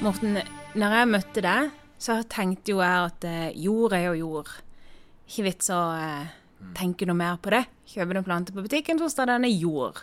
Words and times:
Morten, 0.00 0.38
når 0.80 0.94
jeg 0.96 1.08
møtte 1.10 1.42
deg, 1.44 1.72
så 2.00 2.14
tenkte 2.32 2.72
jo 2.72 2.78
jeg 2.80 3.08
at 3.10 3.24
eh, 3.28 3.58
jord 3.60 3.92
er 3.92 4.06
jo 4.06 4.14
jord. 4.16 4.48
Ikke 5.28 5.44
vits 5.44 5.68
å 5.76 5.80
eh, 5.92 6.30
tenke 6.78 7.04
noe 7.04 7.18
mer 7.18 7.36
på 7.36 7.52
det. 7.52 7.66
Kjøper 7.92 8.16
du 8.16 8.20
en 8.22 8.26
plante 8.30 8.54
på 8.56 8.64
butikken, 8.64 8.96
så 8.96 9.10
står 9.12 9.34
er 9.34 9.44
jord. 9.52 10.00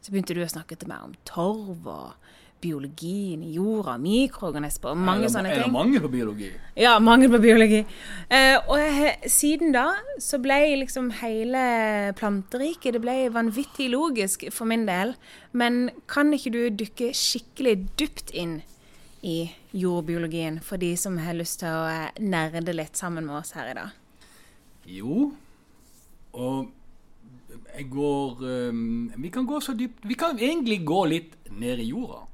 Så 0.00 0.14
begynte 0.14 0.32
du 0.32 0.40
å 0.40 0.48
snakke 0.48 0.80
til 0.80 0.88
meg 0.88 1.04
om 1.04 1.12
torv 1.28 1.84
og 1.84 2.32
biologien 2.64 3.44
i 3.44 3.52
jorda, 3.58 3.98
mikroorganismer 4.00 4.94
og 4.94 5.04
mange 5.12 5.28
sånne 5.28 5.52
ting. 5.52 5.60
Er 5.60 5.68
det 5.68 5.76
mangel 5.76 6.00
på 6.06 6.14
biologi? 6.16 6.50
Ja, 6.80 6.96
mangel 6.96 7.28
på 7.36 7.44
biologi. 7.44 7.84
Eh, 8.32 8.56
og 8.64 8.80
jeg, 8.80 9.16
siden 9.28 9.76
da 9.76 9.90
så 10.24 10.40
ble 10.40 10.62
liksom 10.86 11.12
hele 11.20 12.14
planteriket 12.16 12.96
det 12.96 13.04
ble 13.04 13.26
vanvittig 13.34 13.92
logisk 13.92 14.48
for 14.48 14.72
min 14.72 14.88
del. 14.88 15.18
Men 15.52 15.90
kan 16.08 16.32
ikke 16.32 16.56
du 16.56 16.62
dykke 16.84 17.12
skikkelig 17.12 17.82
dypt 18.00 18.32
inn 18.32 18.62
i 19.24 19.48
jordbiologien 19.72 20.60
for 20.62 20.80
de 20.80 20.92
som 21.00 21.16
har 21.18 21.36
lyst 21.36 21.62
til 21.62 21.72
å 21.72 21.84
eh, 21.88 22.20
nerde 22.20 22.74
litt 22.76 22.98
sammen 23.00 23.24
med 23.24 23.40
oss 23.40 23.54
her 23.56 23.70
i 23.70 23.76
dag? 23.78 23.94
Jo. 24.84 25.30
Og 26.34 26.72
jeg 27.74 27.86
går 27.90 28.42
øhm, 28.42 29.12
Vi 29.22 29.30
kan 29.30 29.46
gå 29.46 29.60
så 29.62 29.72
dypt 29.78 30.02
Vi 30.02 30.16
kan 30.18 30.38
egentlig 30.38 30.80
gå 30.86 31.04
litt 31.06 31.36
ned 31.50 31.78
i 31.78 31.88
jorda. 31.88 32.26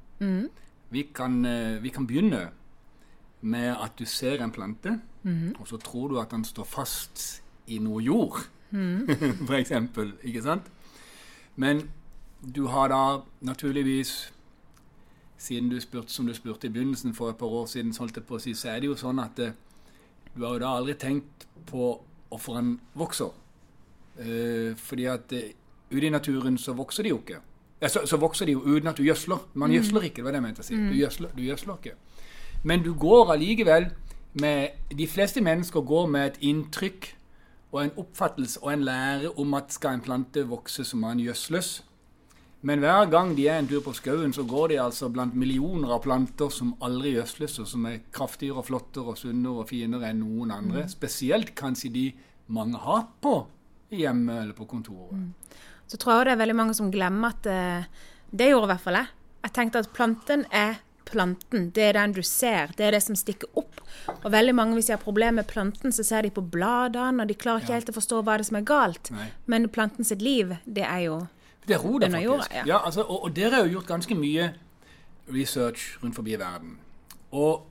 Vi, 0.90 1.02
kan, 1.14 1.44
øh, 1.46 1.82
vi 1.82 1.92
kan 1.94 2.06
begynne 2.06 2.48
med 3.40 3.76
at 3.76 3.94
du 3.98 4.04
ser 4.04 4.42
en 4.44 4.50
plante, 4.52 4.98
og 5.58 5.68
så 5.68 5.78
tror 5.80 6.08
du 6.08 6.18
at 6.20 6.30
den 6.30 6.44
står 6.44 6.64
fast 6.64 7.42
i 7.66 7.78
noe 7.78 8.02
jord. 8.02 8.36
For 9.46 9.54
eksempel. 9.56 10.12
Ikke 10.22 10.42
sant? 10.42 10.66
Men 11.56 11.86
du 12.42 12.66
har 12.66 12.88
da 12.92 13.22
naturligvis 13.40 14.32
siden 15.40 15.70
du 15.72 15.78
spurte, 15.80 16.12
som 16.12 16.26
du 16.28 16.34
spurte 16.36 16.68
i 16.68 16.72
begynnelsen 16.72 17.14
for 17.16 17.32
et 17.32 17.38
par 17.40 17.48
år 17.48 17.66
siden, 17.66 17.94
så 17.96 18.04
holdt 18.04 18.18
jeg 18.20 18.26
på 18.28 18.36
å 18.36 18.42
si, 18.42 18.54
så 18.54 18.74
er 18.74 18.82
det 18.82 18.90
jo 18.90 18.96
sånn 19.00 19.22
at 19.22 19.38
det, 19.40 19.52
du 20.34 20.44
har 20.44 20.56
jo 20.56 20.62
da 20.62 20.72
aldri 20.76 20.96
tenkt 21.00 21.46
på 21.70 21.94
hvorfor 22.28 22.58
den 22.60 22.74
vokser. 22.98 23.32
Eh, 24.20 24.76
fordi 24.76 25.06
at 25.08 25.32
eh, 25.32 25.54
ute 25.90 26.06
i 26.06 26.12
naturen 26.12 26.58
så 26.60 26.74
vokser 26.76 27.06
de 27.06 27.14
jo 27.14 27.22
ikke. 27.22 27.40
Ja, 27.80 27.88
så, 27.88 28.04
så 28.06 28.20
vokser 28.20 28.46
de 28.46 28.58
jo 28.58 28.60
uten 28.66 28.90
at 28.92 29.00
du 29.00 29.06
gjødsler. 29.06 29.46
Man 29.54 29.72
gjødsler 29.72 30.10
ikke, 30.10 30.20
det 30.20 30.26
var 30.28 30.36
det 30.36 30.42
jeg 30.42 30.46
mente 30.48 30.64
å 30.64 30.68
si. 30.68 30.76
Du 30.76 30.96
gjødsler, 30.98 31.32
du 31.36 31.42
gjødsler 31.46 31.80
ikke. 31.80 31.94
Men 32.68 32.84
du 32.84 32.92
går 32.92 33.32
allikevel 33.32 33.88
med 34.40 34.94
De 34.94 35.06
fleste 35.10 35.40
mennesker 35.42 35.80
går 35.82 36.06
med 36.06 36.26
et 36.26 36.36
inntrykk 36.46 37.08
og 37.72 37.80
en 37.82 37.96
oppfattelse 38.02 38.60
og 38.62 38.72
en 38.72 38.84
lære 38.84 39.30
om 39.38 39.54
at 39.54 39.72
skal 39.72 39.96
en 39.96 40.04
plante 40.04 40.44
vokse, 40.46 40.84
så 40.84 40.96
må 40.96 41.10
den 41.14 41.24
gjødsles. 41.24 41.80
Men 42.66 42.82
hver 42.82 43.06
gang 43.08 43.32
de 43.36 43.46
er 43.48 43.60
en 43.60 43.68
tur 43.68 43.80
på 43.84 43.94
skauen, 43.96 44.34
så 44.36 44.44
går 44.48 44.74
de 44.74 44.80
altså 44.82 45.08
blant 45.12 45.36
millioner 45.38 45.94
av 45.96 46.02
planter 46.04 46.50
som 46.52 46.74
aldri 46.84 47.14
gjødsles, 47.14 47.56
og 47.62 47.70
som 47.70 47.86
er 47.88 48.02
kraftigere 48.12 48.60
og 48.60 48.66
flottere 48.68 49.14
og 49.14 49.20
sunnere 49.20 49.62
og 49.62 49.70
finere 49.70 50.10
enn 50.10 50.20
noen 50.20 50.52
andre. 50.52 50.84
Spesielt 50.92 51.54
kanskje 51.56 51.92
de 51.94 52.04
mange 52.52 52.82
har 52.82 53.06
på 53.24 53.34
hjemme 53.96 54.42
eller 54.42 54.56
på 54.56 54.68
kontoret. 54.68 55.56
Så 55.88 55.98
tror 55.98 56.20
jeg 56.20 56.28
det 56.28 56.36
er 56.36 56.42
veldig 56.44 56.58
mange 56.60 56.76
som 56.76 56.92
glemmer 56.92 57.32
at 57.32 57.48
eh, 57.50 57.88
Det 58.30 58.46
gjorde 58.52 58.68
i 58.68 58.70
hvert 58.70 58.84
fall 58.84 58.98
jeg. 59.00 59.10
Jeg 59.40 59.54
tenkte 59.56 59.80
at 59.82 59.92
planten 59.96 60.44
er 60.54 60.76
planten. 61.10 61.70
Det 61.74 61.88
er 61.88 61.96
den 61.96 62.12
du 62.14 62.22
ser. 62.22 62.70
Det 62.76 62.86
er 62.86 62.94
det 62.94 63.02
som 63.02 63.16
stikker 63.18 63.50
opp. 63.58 63.80
Og 64.20 64.28
veldig 64.30 64.54
mange, 64.54 64.76
hvis 64.76 64.86
de 64.90 64.94
har 64.94 65.02
problemer 65.02 65.40
med 65.40 65.48
planten, 65.50 65.90
så 65.90 66.04
ser 66.06 66.22
de 66.22 66.30
på 66.34 66.44
bladene, 66.44 67.24
og 67.24 67.30
de 67.30 67.34
klarer 67.34 67.64
ikke 67.64 67.78
helt 67.80 67.90
å 67.90 67.96
forstå 67.96 68.20
hva 68.22 68.36
det 68.36 68.44
er 68.44 68.50
som 68.52 68.60
er 68.60 68.68
galt. 68.68 69.10
Nei. 69.16 69.26
Men 69.50 69.66
planten 69.72 70.06
sitt 70.06 70.22
liv, 70.22 70.54
det 70.64 70.86
er 70.86 71.06
jo 71.08 71.16
Det 71.68 71.76
er 71.76 71.84
Under 71.84 72.10
faktisk. 72.10 72.24
jorda, 72.24 72.44
ja. 72.54 72.62
ja. 72.66 72.84
altså, 72.84 73.00
og, 73.00 73.24
og 73.24 73.36
dere 73.36 73.50
har 73.50 73.64
jo 73.64 73.70
gjort 73.70 73.86
ganske 73.86 74.14
mye 74.14 74.52
research 75.32 75.98
rundt 76.02 76.14
forbi 76.14 76.38
verden. 76.38 76.78
Og 77.30 77.66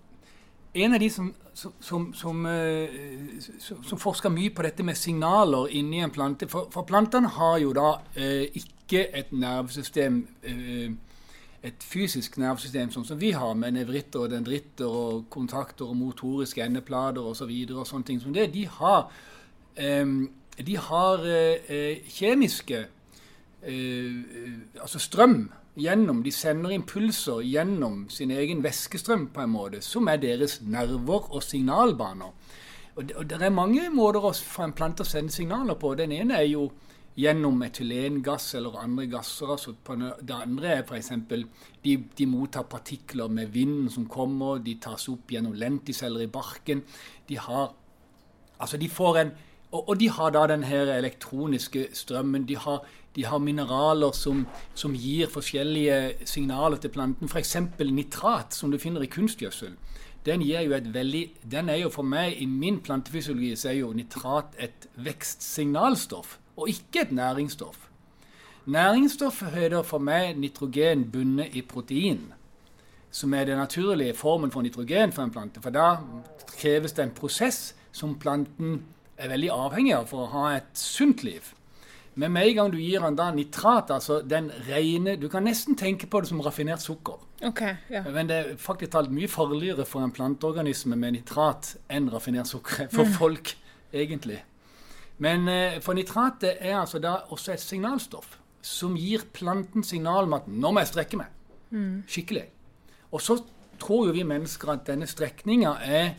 en 0.74 0.94
av 0.94 1.00
de 1.00 1.10
som, 1.10 1.34
som, 1.54 1.74
som, 1.80 2.14
som, 2.14 2.46
eh, 2.46 2.90
som, 3.60 3.84
som 3.84 4.00
forsker 4.00 4.30
mye 4.30 4.54
på 4.56 4.64
dette 4.64 4.84
med 4.84 4.96
signaler 4.96 5.68
inni 5.76 6.04
en 6.04 6.14
plante 6.14 6.48
For, 6.48 6.70
for 6.72 6.86
plantene 6.88 7.28
har 7.28 7.58
jo 7.58 7.74
da 7.74 7.90
eh, 8.16 8.46
ikke 8.54 9.08
et 9.18 9.34
nervesystem 9.34 10.28
eh, 10.44 10.92
et 11.64 11.84
fysisk 11.84 12.38
nervesystem 12.40 12.92
sånn 12.94 13.08
som 13.08 13.20
vi 13.20 13.34
har, 13.36 13.52
med 13.58 13.76
nevritter 13.76 14.24
og 14.24 14.32
dendritter 14.32 14.88
og 14.88 15.26
kontakter 15.34 15.90
og 15.90 15.98
motoriske 16.00 16.64
endeplater 16.64 17.20
osv. 17.20 17.30
Og, 17.30 17.36
så 17.42 17.50
videre, 17.50 17.82
og 17.82 17.90
sånne 17.90 18.08
ting 18.08 18.22
som 18.24 18.36
det. 18.36 18.48
De 18.54 18.66
har, 18.78 19.10
eh, 19.76 20.14
de 20.56 20.78
har 20.78 21.26
eh, 21.28 21.68
eh, 21.68 22.08
kjemiske 22.08 22.86
altså 23.64 25.00
strøm 25.00 25.50
gjennom 25.80 26.24
De 26.24 26.32
sender 26.32 26.74
impulser 26.76 27.42
gjennom 27.46 28.10
sin 28.12 28.32
egen 28.32 28.64
væskestrøm 28.64 29.30
på 29.34 29.42
en 29.46 29.54
måte, 29.54 29.82
som 29.82 30.08
er 30.08 30.18
deres 30.20 30.60
nerver 30.62 31.30
og 31.32 31.44
signalbaner. 31.44 32.34
Og 32.96 33.08
det, 33.08 33.16
og 33.16 33.30
det 33.30 33.42
er 33.42 33.50
mange 33.50 33.90
måter 33.90 34.32
få 34.34 34.64
en 34.64 34.74
plante 34.76 35.06
å 35.06 35.08
sende 35.08 35.32
signaler 35.32 35.78
på. 35.80 35.94
Den 35.96 36.12
ene 36.12 36.36
er 36.36 36.50
jo 36.50 36.66
gjennom 37.20 37.62
etylengass 37.64 38.56
eller 38.56 38.80
andre 38.80 39.08
gasser. 39.08 39.52
altså 39.52 39.76
Det 40.22 40.36
andre 40.36 40.68
er 40.68 40.84
f.eks. 40.84 41.12
De, 41.84 41.98
de 42.18 42.26
mottar 42.26 42.64
partikler 42.64 43.28
med 43.28 43.48
vinden 43.48 43.90
som 43.90 44.08
kommer. 44.08 44.60
De 44.60 44.76
tas 44.82 45.08
opp 45.10 45.32
gjennom 45.32 45.54
lenticeller 45.54 46.26
i 46.26 46.32
barken. 46.32 46.84
De 47.28 47.38
har 47.38 47.76
Altså, 48.60 48.76
de 48.78 48.90
får 48.92 49.18
en 49.18 49.30
og 49.72 50.00
de 50.00 50.10
har 50.10 50.32
da 50.34 50.48
den 50.50 50.64
her 50.64 50.90
elektroniske 50.96 51.88
strømmen. 51.94 52.48
De 52.48 52.58
har, 52.58 52.86
de 53.16 53.26
har 53.26 53.42
mineraler 53.42 54.14
som, 54.16 54.46
som 54.78 54.96
gir 54.96 55.32
forskjellige 55.32 56.28
signaler 56.30 56.78
til 56.78 56.94
planten. 56.94 57.30
F.eks. 57.30 57.56
nitrat, 57.80 58.54
som 58.54 58.72
du 58.72 58.78
finner 58.78 59.04
i 59.04 59.12
kunstgjødsel. 59.12 59.76
Den, 60.26 60.44
veldig, 60.94 61.24
den 61.52 61.70
er 61.70 61.82
jo 61.82 61.90
for 61.90 62.04
meg, 62.04 62.36
i 62.38 62.46
min 62.46 62.82
plantefysiologi, 62.86 63.56
så 63.56 63.72
er 63.72 63.80
jo 63.80 63.94
nitrat 63.96 64.58
et 64.60 64.90
vekstsignalstoff, 65.00 66.38
og 66.58 66.70
ikke 66.70 67.08
et 67.08 67.12
næringsstoff. 67.16 67.88
Næringsstoff 68.70 69.42
heter 69.56 69.82
for 69.88 70.04
meg 70.04 70.38
nitrogen 70.38 71.08
bundet 71.12 71.56
i 71.56 71.64
protein 71.66 72.28
som 73.12 73.34
er 73.34 73.46
den 73.46 73.58
naturlige 73.58 74.14
formen 74.14 74.52
for 74.52 74.62
nitrogen 74.62 75.12
for 75.12 75.24
en 75.24 75.32
plante. 75.32 75.62
For 75.62 75.70
da 75.70 75.98
kreves 76.58 76.94
det 76.94 77.04
en 77.04 77.16
prosess 77.16 77.76
som 77.92 78.20
planten 78.20 78.84
er 79.18 79.32
veldig 79.32 79.50
avhengig 79.52 79.96
av 79.98 80.08
for 80.12 80.26
å 80.26 80.34
ha 80.34 80.44
et 80.58 80.70
sunt 80.78 81.24
liv. 81.24 81.54
Men 82.20 82.34
med 82.36 82.50
en 82.50 82.56
gang 82.58 82.72
du 82.74 82.78
gir 82.82 83.04
den 83.04 83.16
da 83.16 83.30
nitrat, 83.32 83.92
altså 83.96 84.20
den 84.28 84.50
rene 84.68 85.16
Du 85.16 85.30
kan 85.32 85.46
nesten 85.48 85.78
tenke 85.80 86.08
på 86.10 86.20
det 86.20 86.28
som 86.28 86.42
raffinert 86.44 86.84
sukker. 86.84 87.22
Okay, 87.48 87.78
ja. 87.90 88.02
Men 88.04 88.28
det 88.28 88.38
er 88.38 88.58
faktisk 88.60 88.92
talt 88.92 89.14
mye 89.16 89.30
farligere 89.32 89.86
for 89.88 90.04
en 90.04 90.12
planteorganisme 90.12 90.98
med 91.00 91.16
nitrat 91.16 91.78
enn 91.88 92.10
raffinert 92.12 92.50
sukker 92.52 92.90
for 92.92 93.08
folk, 93.20 93.54
egentlig. 93.94 94.42
Men 95.24 95.48
eh, 95.52 95.80
for 95.84 95.96
nitratet 95.96 96.60
er 96.60 96.78
altså 96.82 97.00
da 97.04 97.22
også 97.32 97.54
et 97.56 97.64
signalstoff 97.64 98.38
som 98.62 98.98
gir 99.00 99.24
planten 99.34 99.84
signal 99.84 100.28
om 100.28 100.36
at 100.36 100.48
'nå 100.48 100.72
må 100.72 100.84
jeg 100.84 100.92
strekke 100.92 101.18
meg'. 101.18 101.32
Skikkelig. 102.08 102.46
Og 103.12 103.22
så 103.22 103.40
tror 103.80 104.08
jo 104.08 104.12
vi 104.12 104.24
mennesker 104.24 104.74
at 104.74 104.88
denne 104.88 105.08
strekninga 105.08 105.78
er 105.82 106.14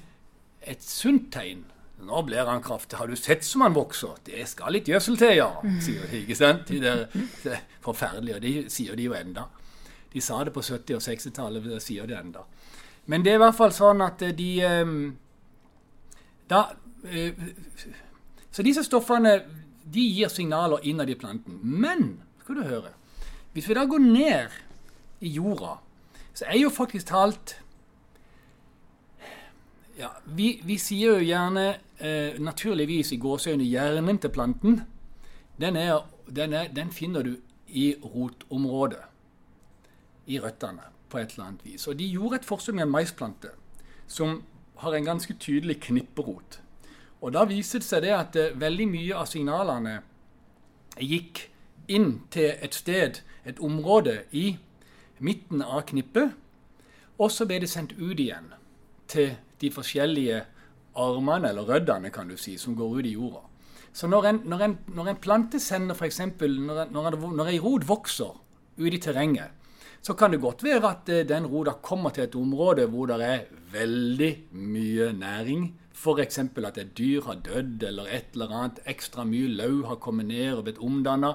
et 0.62 0.82
sunt 0.82 1.32
tegn. 1.32 1.64
Nå 2.06 2.22
blir 2.26 2.48
han 2.48 2.62
kraftig. 2.62 2.98
Har 2.98 3.08
du 3.10 3.16
sett 3.16 3.44
som 3.44 3.64
han 3.64 3.74
vokser? 3.76 4.16
Det 4.24 4.46
skal 4.48 4.72
litt 4.74 4.88
gjødsel 4.88 5.18
til, 5.20 5.34
ja. 5.38 5.50
sier 5.84 6.06
de, 6.10 6.22
ikke 6.24 6.36
sant? 6.38 6.68
De 6.68 6.80
der, 6.82 7.06
er 7.44 7.64
forferdelige, 7.84 8.40
de 8.40 8.52
sier 8.72 8.96
de 8.96 9.08
jo 9.08 9.16
enda. 9.16 9.46
De 10.12 10.22
sa 10.24 10.40
det 10.44 10.54
på 10.54 10.62
70- 10.64 10.96
og 10.96 11.04
60-tallet, 11.04 11.68
og 11.76 11.82
sier 11.84 12.08
det 12.10 12.18
enda. 12.18 12.46
Men 13.06 13.24
det 13.24 13.34
er 13.34 13.40
i 13.40 13.44
hvert 13.44 13.58
fall 13.58 13.74
sånn 13.74 14.02
at 14.04 14.22
de 14.36 14.50
eh, 14.64 14.94
da, 16.50 16.64
eh, 17.06 17.44
Så 18.50 18.64
disse 18.66 18.82
stoffene 18.84 19.36
de 19.90 20.02
gir 20.02 20.28
signaler 20.28 20.82
innad 20.86 21.10
i 21.10 21.18
planten. 21.18 21.60
Men 21.62 22.20
skal 22.42 22.60
du 22.60 22.66
høre, 22.66 22.92
hvis 23.54 23.68
vi 23.68 23.76
da 23.78 23.86
går 23.86 24.02
ned 24.02 24.58
i 25.20 25.32
jorda, 25.36 25.78
så 26.34 26.46
er 26.48 26.60
jo 26.60 26.70
faktisk 26.70 27.10
talt 27.10 27.59
ja, 30.00 30.10
vi, 30.24 30.60
vi 30.64 30.78
sier 30.80 31.18
jo 31.18 31.24
gjerne 31.24 31.66
eh, 32.00 32.38
naturligvis 32.40 33.12
i 33.12 33.20
gåseøyne 33.20 33.66
hjernen 33.68 34.18
til 34.20 34.32
planten. 34.32 34.80
Den, 35.60 35.76
er, 35.76 36.06
den, 36.26 36.54
er, 36.56 36.70
den 36.72 36.92
finner 36.92 37.26
du 37.26 37.34
i 37.68 37.92
rotområdet. 38.04 39.02
I 40.26 40.38
røttene, 40.40 40.86
på 41.10 41.18
et 41.18 41.34
eller 41.34 41.50
annet 41.50 41.64
vis. 41.66 41.86
Og 41.90 41.98
de 41.98 42.06
gjorde 42.06 42.40
et 42.40 42.46
forsøk 42.46 42.74
med 42.74 42.86
en 42.86 42.94
maisplante 42.94 43.50
som 44.06 44.42
har 44.80 44.94
en 44.94 45.04
ganske 45.04 45.34
tydelig 45.34 45.80
knipperot. 45.80 46.60
Og 47.20 47.34
da 47.34 47.44
viste 47.44 47.80
det 47.82 47.88
seg 47.88 48.04
det 48.06 48.14
at 48.16 48.38
eh, 48.40 48.56
veldig 48.56 48.88
mye 48.88 49.20
av 49.20 49.28
signalene 49.28 49.98
gikk 51.00 51.44
inn 51.90 52.22
til 52.32 52.54
et 52.62 52.74
sted, 52.74 53.20
et 53.44 53.60
område 53.60 54.22
i 54.32 54.54
midten 55.18 55.60
av 55.62 55.84
knippet, 55.90 56.32
og 57.20 57.32
så 57.32 57.44
ble 57.44 57.60
det 57.60 57.68
sendt 57.68 57.92
ut 57.98 58.16
igjen 58.16 58.52
til 59.10 59.34
de 59.60 59.70
forskjellige 59.70 60.42
armene, 60.96 61.48
eller 61.52 61.68
røddene, 61.68 62.10
kan 62.10 62.28
du 62.28 62.36
si, 62.36 62.56
som 62.58 62.74
går 62.76 62.98
ut 62.98 63.06
i 63.06 63.14
jorda. 63.14 63.44
Så 63.92 64.06
når 64.06 64.26
en, 64.30 64.40
når 64.46 64.60
en, 64.64 64.78
når 64.94 65.08
en 65.12 65.16
plante 65.22 65.60
sender 65.60 65.94
f.eks. 65.98 66.20
Når, 66.20 66.82
en- 66.84 66.92
når, 66.94 67.16
når 67.36 67.48
ei 67.50 67.58
rot 67.58 67.86
vokser 67.88 68.36
ute 68.78 68.94
i 68.96 69.00
terrenget, 69.02 69.50
så 70.02 70.14
kan 70.16 70.30
det 70.32 70.40
godt 70.40 70.62
være 70.64 70.88
at 70.88 71.08
eh, 71.12 71.24
den 71.28 71.46
roda 71.46 71.74
kommer 71.82 72.10
til 72.10 72.24
et 72.24 72.34
område 72.38 72.86
hvor 72.88 73.06
det 73.10 73.18
er 73.20 73.42
veldig 73.72 74.30
mye 74.52 75.10
næring. 75.12 75.66
F.eks. 76.00 76.38
at 76.38 76.78
et 76.78 76.94
dyr 76.96 77.20
har 77.26 77.34
dødd, 77.44 77.82
eller 77.84 78.06
et 78.08 78.30
eller 78.32 78.54
annet 78.56 78.78
ekstra 78.88 79.24
mye 79.28 79.48
løv 79.58 79.82
har 79.90 79.98
kommet 80.00 80.26
ned 80.30 80.54
og 80.54 80.64
blitt 80.64 80.78
omdanna. 80.80 81.34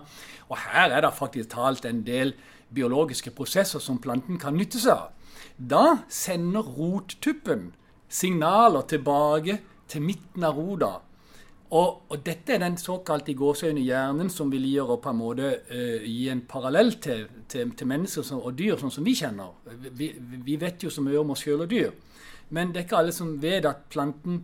Og 0.49 0.57
her 0.57 0.89
er 0.95 1.01
det 1.05 1.13
faktisk 1.13 1.49
talt 1.53 1.85
en 1.85 2.01
del 2.07 2.33
biologiske 2.73 3.29
prosesser 3.37 3.79
som 3.79 3.99
planten 4.01 4.39
kan 4.41 4.55
nytte 4.57 4.79
seg 4.81 4.95
av. 4.95 5.11
Da 5.59 5.83
sender 6.09 6.65
rottuppen 6.65 7.73
signaler 8.09 8.85
tilbake 8.89 9.59
til 9.89 10.01
midten 10.05 10.43
av 10.43 10.57
roda. 10.57 10.93
Og, 11.75 12.01
og, 12.11 12.19
dette 12.23 12.53
er 12.53 12.61
den 12.61 12.77
såkalte 12.77 13.33
gåseøyne 13.35 13.81
hjernen 13.81 14.29
som 14.29 14.51
vil 14.53 14.67
gi, 14.69 14.77
på 14.79 15.11
en 15.11 15.17
måte, 15.17 15.51
uh, 15.71 16.05
gi 16.05 16.29
en 16.31 16.43
parallell 16.47 16.93
til, 17.01 17.25
til, 17.51 17.73
til 17.75 17.89
mennesker 17.89 18.23
som, 18.23 18.43
og 18.45 18.53
dyr, 18.57 18.77
sånn 18.79 18.93
som 18.93 19.05
vi 19.05 19.15
kjenner. 19.17 19.55
Vi, 19.97 20.11
vi 20.45 20.59
vet 20.61 20.85
jo 20.85 20.93
så 20.93 21.03
mye 21.03 21.19
om 21.19 21.33
oss 21.33 21.43
sjøl 21.43 21.65
og 21.65 21.71
dyr. 21.73 21.91
Men 22.53 22.71
det 22.71 22.83
er 22.83 22.87
ikke 22.87 23.01
alle 23.01 23.15
som 23.15 23.33
vet 23.41 23.65
at 23.65 23.87
planten 23.89 24.43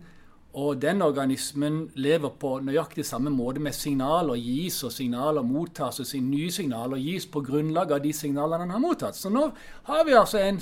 og 0.52 0.82
den 0.82 1.00
organismen 1.02 1.86
lever 1.94 2.34
på 2.40 2.58
nøyaktig 2.60 3.06
samme 3.08 3.30
måte 3.32 3.60
med 3.62 3.72
signaler 3.72 4.36
gis 4.36 4.82
og 4.84 4.92
signaler 4.92 5.46
mottas, 5.46 6.02
og 6.02 6.24
nye 6.26 6.50
signaler 6.52 7.00
gis 7.00 7.24
på 7.24 7.40
grunnlag 7.40 7.94
av 7.96 8.02
de 8.04 8.12
signalene 8.12 8.66
den 8.66 8.74
har 8.74 8.82
mottatt. 8.82 9.16
Så 9.16 9.32
nå 9.32 9.46
har 9.88 10.04
vi 10.04 10.12
altså 10.18 10.42
en 10.42 10.60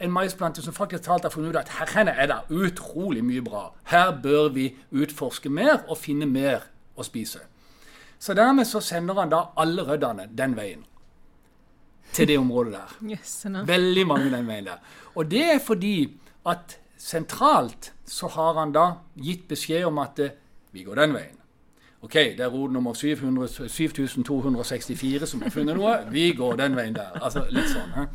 en 0.00 0.10
maisplante 0.10 0.62
som 0.62 0.74
faktisk 0.74 1.04
talt 1.04 1.22
har 1.22 1.30
funnet 1.30 1.52
ut 1.52 1.60
at 1.60 1.72
her 1.78 1.90
henne 1.98 2.12
er 2.16 2.26
det 2.30 2.38
utrolig 2.50 3.24
mye 3.24 3.42
bra. 3.44 3.66
Her 3.84 4.12
bør 4.22 4.48
vi 4.54 4.70
utforske 4.90 5.52
mer 5.52 5.82
og 5.88 5.98
finne 6.00 6.26
mer 6.26 6.64
å 6.96 7.04
spise. 7.04 7.42
Så 8.20 8.34
dermed 8.36 8.68
så 8.68 8.80
sender 8.84 9.20
han 9.20 9.32
da 9.32 9.44
alle 9.60 9.84
røddene 9.84 10.28
den 10.36 10.56
veien. 10.56 10.84
Til 12.12 12.28
det 12.28 12.38
området 12.38 12.72
der. 12.72 12.96
Yes, 13.12 13.44
no. 13.48 13.64
Veldig 13.66 14.06
mange 14.06 14.30
den 14.32 14.48
veien 14.48 14.66
der. 14.72 14.80
Og 15.14 15.30
det 15.30 15.44
er 15.54 15.60
fordi 15.64 15.96
at 16.48 16.78
sentralt 16.98 17.92
så 18.06 18.28
har 18.28 18.58
han 18.58 18.72
da 18.72 18.86
gitt 19.16 19.46
beskjed 19.48 19.84
om 19.88 20.00
at 20.02 20.18
eh, 20.18 20.34
vi 20.72 20.82
går 20.84 20.98
den 21.00 21.14
veien. 21.14 21.36
OK, 22.02 22.14
det 22.14 22.40
er 22.40 22.48
rod 22.48 22.72
nummer 22.72 22.94
700, 22.94 23.68
7264 23.68 25.26
som 25.26 25.42
har 25.42 25.52
funnet 25.52 25.76
noe. 25.76 25.98
Vi 26.10 26.30
går 26.32 26.56
den 26.56 26.76
veien 26.76 26.96
der. 26.96 27.12
Altså 27.20 27.44
litt 27.52 27.68
sånn. 27.68 27.92
He? 27.96 28.06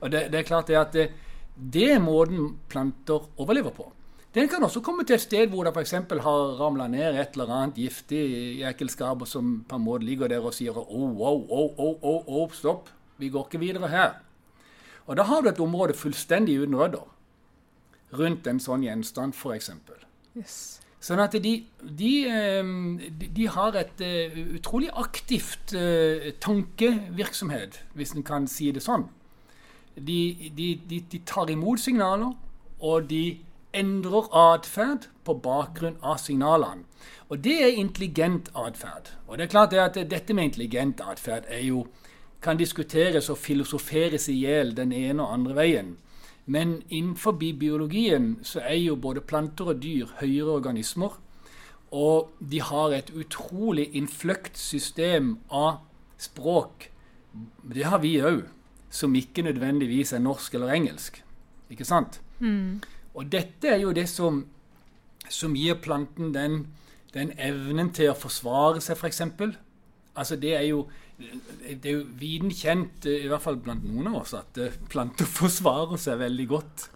Og 0.00 0.12
det, 0.12 0.28
det, 0.32 0.38
er 0.38 0.46
klart 0.46 0.68
det 0.70 0.78
at 0.78 0.92
det, 0.94 1.08
det, 1.54 1.90
er 1.94 2.02
måten 2.02 2.56
planter 2.68 3.28
overlever 3.38 3.70
på. 3.74 3.86
Den 4.34 4.48
kan 4.50 4.64
også 4.66 4.82
komme 4.82 5.04
til 5.06 5.14
et 5.14 5.22
sted 5.22 5.52
hvor 5.52 5.62
det 5.62 5.70
f.eks. 5.76 5.92
har 6.24 6.56
ramla 6.58 6.88
ned 6.90 7.14
et 7.14 7.36
eller 7.36 7.52
annet 7.54 7.78
giftig 7.78 8.24
ekelskap 8.66 9.22
som 9.30 9.60
på 9.68 9.78
en 9.78 9.84
måte 9.84 10.04
ligger 10.04 10.28
der 10.28 10.42
og 10.42 10.54
sier 10.56 10.74
oh, 10.74 11.12
oh, 11.14 11.44
oh, 11.48 11.70
oh, 11.78 11.98
oh, 12.02 12.22
oh, 12.26 12.50
stopp, 12.50 12.90
vi 13.18 13.30
går 13.30 13.46
ikke 13.46 13.62
videre 13.62 13.88
her. 13.88 14.16
Og 15.06 15.16
da 15.16 15.28
har 15.28 15.42
du 15.42 15.52
et 15.52 15.60
område 15.60 15.94
fullstendig 15.94 16.58
uten 16.64 16.74
rødder 16.74 17.06
rundt 18.14 18.46
en 18.46 18.58
sånn 18.62 18.82
gjenstand, 18.82 19.34
f.eks. 19.34 19.70
Yes. 20.34 20.58
Sånn 21.04 21.20
at 21.22 21.34
de, 21.36 21.54
de, 21.82 22.12
de, 23.20 23.28
de 23.36 23.48
har 23.54 23.76
et 23.78 24.02
uh, 24.02 24.38
utrolig 24.56 24.90
aktivt 24.98 25.74
uh, 25.76 26.30
tankevirksomhet, 26.42 27.84
hvis 27.94 28.14
en 28.16 28.26
kan 28.26 28.48
si 28.50 28.72
det 28.74 28.82
sånn 28.82 29.06
de, 29.96 30.50
de, 30.56 30.80
de, 30.90 31.00
de 31.12 31.18
tar 31.26 31.50
imot 31.50 31.80
signaler, 31.80 32.32
og 32.80 33.10
de 33.10 33.38
endrer 33.74 34.28
atferd 34.36 35.08
på 35.24 35.34
bakgrunn 35.42 35.96
av 36.02 36.18
signalene. 36.22 36.84
Og 37.32 37.40
det 37.42 37.54
er 37.64 37.78
intelligent 37.80 38.50
atferd. 38.54 39.14
Og 39.26 39.38
det 39.38 39.46
er 39.46 39.52
klart 39.54 39.74
at 39.74 39.98
dette 40.10 40.34
med 40.34 40.50
intelligent 40.50 41.00
atferd 41.00 41.48
kan 42.44 42.60
diskuteres 42.60 43.30
og 43.32 43.38
filosoferes 43.40 44.28
i 44.28 44.36
hjel 44.44 44.74
den 44.76 44.92
ene 44.92 45.24
og 45.24 45.32
andre 45.34 45.56
veien. 45.56 45.94
Men 46.46 46.82
innenfor 46.90 47.38
biologien 47.40 48.38
så 48.44 48.60
er 48.60 48.76
jo 48.82 48.96
både 48.96 49.24
planter 49.24 49.72
og 49.72 49.82
dyr 49.82 50.12
høyere 50.20 50.58
organismer. 50.60 51.16
Og 51.90 52.34
de 52.40 52.60
har 52.60 52.92
et 52.92 53.10
utrolig 53.16 53.88
innfløkt 53.96 54.58
system 54.58 55.38
av 55.50 55.80
språk. 56.18 56.90
Det 57.74 57.86
har 57.88 58.02
vi 58.04 58.18
òg 58.20 58.44
som 58.94 59.14
ikke 59.18 59.42
nødvendigvis 59.42 60.12
er 60.14 60.22
norsk 60.22 60.54
eller 60.54 60.72
engelsk. 60.76 61.18
Ikke 61.70 61.86
sant? 61.86 62.20
Mm. 62.38 62.82
Og 63.14 63.26
dette 63.32 63.68
er 63.72 63.80
jo 63.82 63.92
det 63.94 64.06
som, 64.10 64.44
som 65.28 65.54
gir 65.58 65.80
planten 65.82 66.34
den, 66.34 66.66
den, 67.14 67.32
evnen 67.38 67.90
til 67.94 68.12
å 68.12 68.18
forsvare 68.18 68.82
seg, 68.84 68.98
f.eks. 68.98 69.22
Altså 70.14 70.38
det 70.38 70.54
er 70.54 70.68
jo 70.70 70.84
det 71.18 71.86
er 71.86 71.92
jo 71.92 72.06
viden 72.18 72.50
kjent, 72.50 73.06
i 73.06 73.28
hvert 73.30 73.42
fall 73.42 73.60
blant 73.62 73.84
noen 73.86 74.10
av 74.10 74.16
oss, 74.24 74.32
at 74.34 74.58
eh, 74.58 74.74
planter 74.90 75.28
forsvarer 75.40 75.98
seg 76.00 76.18
veldig 76.22 76.46
godt. 76.50 76.88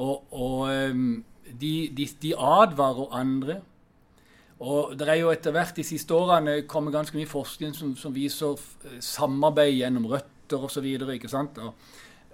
Og, 0.00 0.30
og 0.32 0.62
ehm, 0.72 1.10
de, 1.48 1.72
de, 1.92 2.06
de, 2.22 2.32
advarer 2.32 3.12
andre. 3.18 3.58
Og 4.64 4.94
det 4.98 5.10
er 5.12 5.20
jo 5.20 5.32
etter 5.32 5.52
hvert 5.54 5.76
de 5.76 5.84
siste 5.86 6.16
årene 6.16 6.62
kommet 6.70 6.96
ganske 6.96 7.16
mye 7.18 7.28
forskning 7.28 7.76
som, 7.76 7.92
som 8.00 8.16
viser 8.16 8.56
samarbeid 9.04 9.76
gjennom 9.76 10.08
rødt 10.10 10.32
gutter 10.48 10.64
osv. 10.64 11.12
Ikke 11.14 11.28
sant? 11.28 11.58
Og, 11.58 11.74